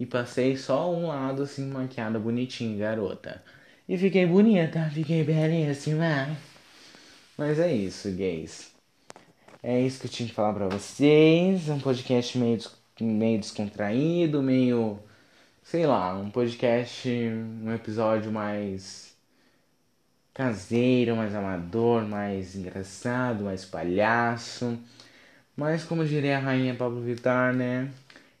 e 0.00 0.06
passei 0.06 0.56
só 0.56 0.92
um 0.92 1.06
lado 1.08 1.42
assim, 1.42 1.66
maquiada 1.66 2.18
bonitinho, 2.18 2.78
garota. 2.78 3.42
E 3.88 3.96
fiquei 3.96 4.26
bonita, 4.26 4.90
fiquei 4.92 5.22
belíssima. 5.22 6.36
Mas 7.38 7.58
é 7.60 7.72
isso, 7.72 8.10
gays. 8.10 8.72
É 9.62 9.80
isso 9.80 10.00
que 10.00 10.06
eu 10.06 10.10
tinha 10.10 10.28
que 10.28 10.34
falar 10.34 10.54
pra 10.54 10.68
vocês. 10.68 11.68
Um 11.68 11.78
podcast 11.78 12.36
meio, 12.38 12.58
meio 13.00 13.38
descontraído, 13.38 14.42
meio 14.42 14.98
sei 15.66 15.84
lá, 15.84 16.14
um 16.14 16.30
podcast, 16.30 17.08
um 17.10 17.74
episódio 17.74 18.30
mais 18.30 19.16
caseiro, 20.32 21.16
mais 21.16 21.34
amador, 21.34 22.06
mais 22.06 22.54
engraçado, 22.54 23.42
mais 23.42 23.64
palhaço. 23.64 24.78
Mas 25.56 25.82
como 25.82 26.04
diria 26.04 26.36
a 26.36 26.40
rainha 26.40 26.72
Pablo 26.76 27.02
Vittar, 27.02 27.52
né? 27.52 27.90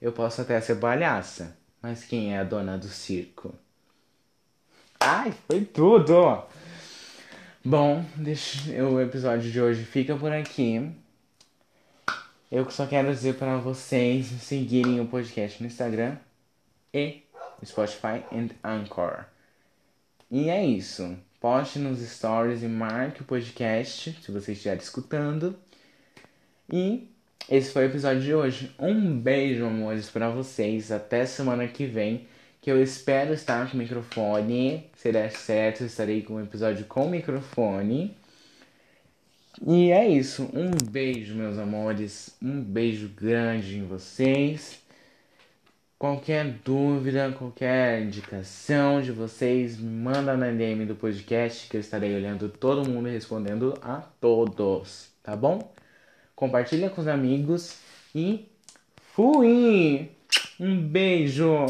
Eu 0.00 0.12
posso 0.12 0.40
até 0.40 0.60
ser 0.60 0.76
palhaça, 0.76 1.56
mas 1.82 2.04
quem 2.04 2.32
é 2.32 2.38
a 2.38 2.44
dona 2.44 2.78
do 2.78 2.86
circo? 2.86 3.52
Ai, 5.00 5.34
foi 5.48 5.64
tudo! 5.64 6.44
Bom, 7.64 8.04
deixa, 8.14 8.70
o 8.84 9.00
episódio 9.00 9.50
de 9.50 9.60
hoje 9.60 9.82
fica 9.82 10.14
por 10.14 10.30
aqui. 10.30 10.92
Eu 12.52 12.70
só 12.70 12.86
quero 12.86 13.12
dizer 13.12 13.34
para 13.34 13.56
vocês 13.56 14.26
seguirem 14.26 15.00
o 15.00 15.08
podcast 15.08 15.60
no 15.60 15.66
Instagram 15.66 16.18
e 16.96 17.22
Spotify 17.64 18.24
e 18.32 18.50
Anchor. 18.64 19.24
E 20.30 20.48
é 20.48 20.64
isso. 20.64 21.16
Poste 21.38 21.78
nos 21.78 22.00
stories 22.00 22.62
e 22.62 22.66
marque 22.66 23.20
o 23.20 23.24
podcast 23.24 24.18
se 24.20 24.32
você 24.32 24.52
estiver 24.52 24.78
escutando. 24.78 25.54
E 26.72 27.08
esse 27.48 27.70
foi 27.70 27.84
o 27.84 27.90
episódio 27.90 28.22
de 28.22 28.34
hoje. 28.34 28.74
Um 28.78 29.18
beijo, 29.18 29.66
amores, 29.66 30.08
para 30.08 30.30
vocês. 30.30 30.90
Até 30.90 31.26
semana 31.26 31.68
que 31.68 31.86
vem. 31.86 32.26
Que 32.60 32.70
eu 32.72 32.82
espero 32.82 33.34
estar 33.34 33.70
com 33.70 33.76
microfone. 33.76 34.90
Se 34.96 35.12
der 35.12 35.30
certo, 35.30 35.84
estarei 35.84 36.22
com 36.22 36.34
um 36.34 36.42
episódio 36.42 36.86
com 36.86 37.08
microfone. 37.08 38.16
E 39.64 39.90
é 39.92 40.08
isso. 40.08 40.50
Um 40.52 40.70
beijo, 40.90 41.34
meus 41.34 41.58
amores. 41.58 42.34
Um 42.42 42.60
beijo 42.60 43.08
grande 43.08 43.76
em 43.76 43.86
vocês. 43.86 44.85
Qualquer 45.98 46.44
dúvida, 46.62 47.32
qualquer 47.32 48.02
indicação 48.02 49.00
de 49.00 49.10
vocês, 49.10 49.78
manda 49.78 50.36
na 50.36 50.50
DM 50.50 50.84
do 50.84 50.94
podcast 50.94 51.70
que 51.70 51.76
eu 51.78 51.80
estarei 51.80 52.14
olhando 52.14 52.50
todo 52.50 52.86
mundo 52.86 53.08
e 53.08 53.12
respondendo 53.12 53.78
a 53.80 54.02
todos, 54.20 55.08
tá 55.22 55.34
bom? 55.34 55.72
Compartilha 56.34 56.90
com 56.90 57.00
os 57.00 57.08
amigos 57.08 57.78
e 58.14 58.46
fui! 59.14 60.10
Um 60.60 60.86
beijo! 60.86 61.64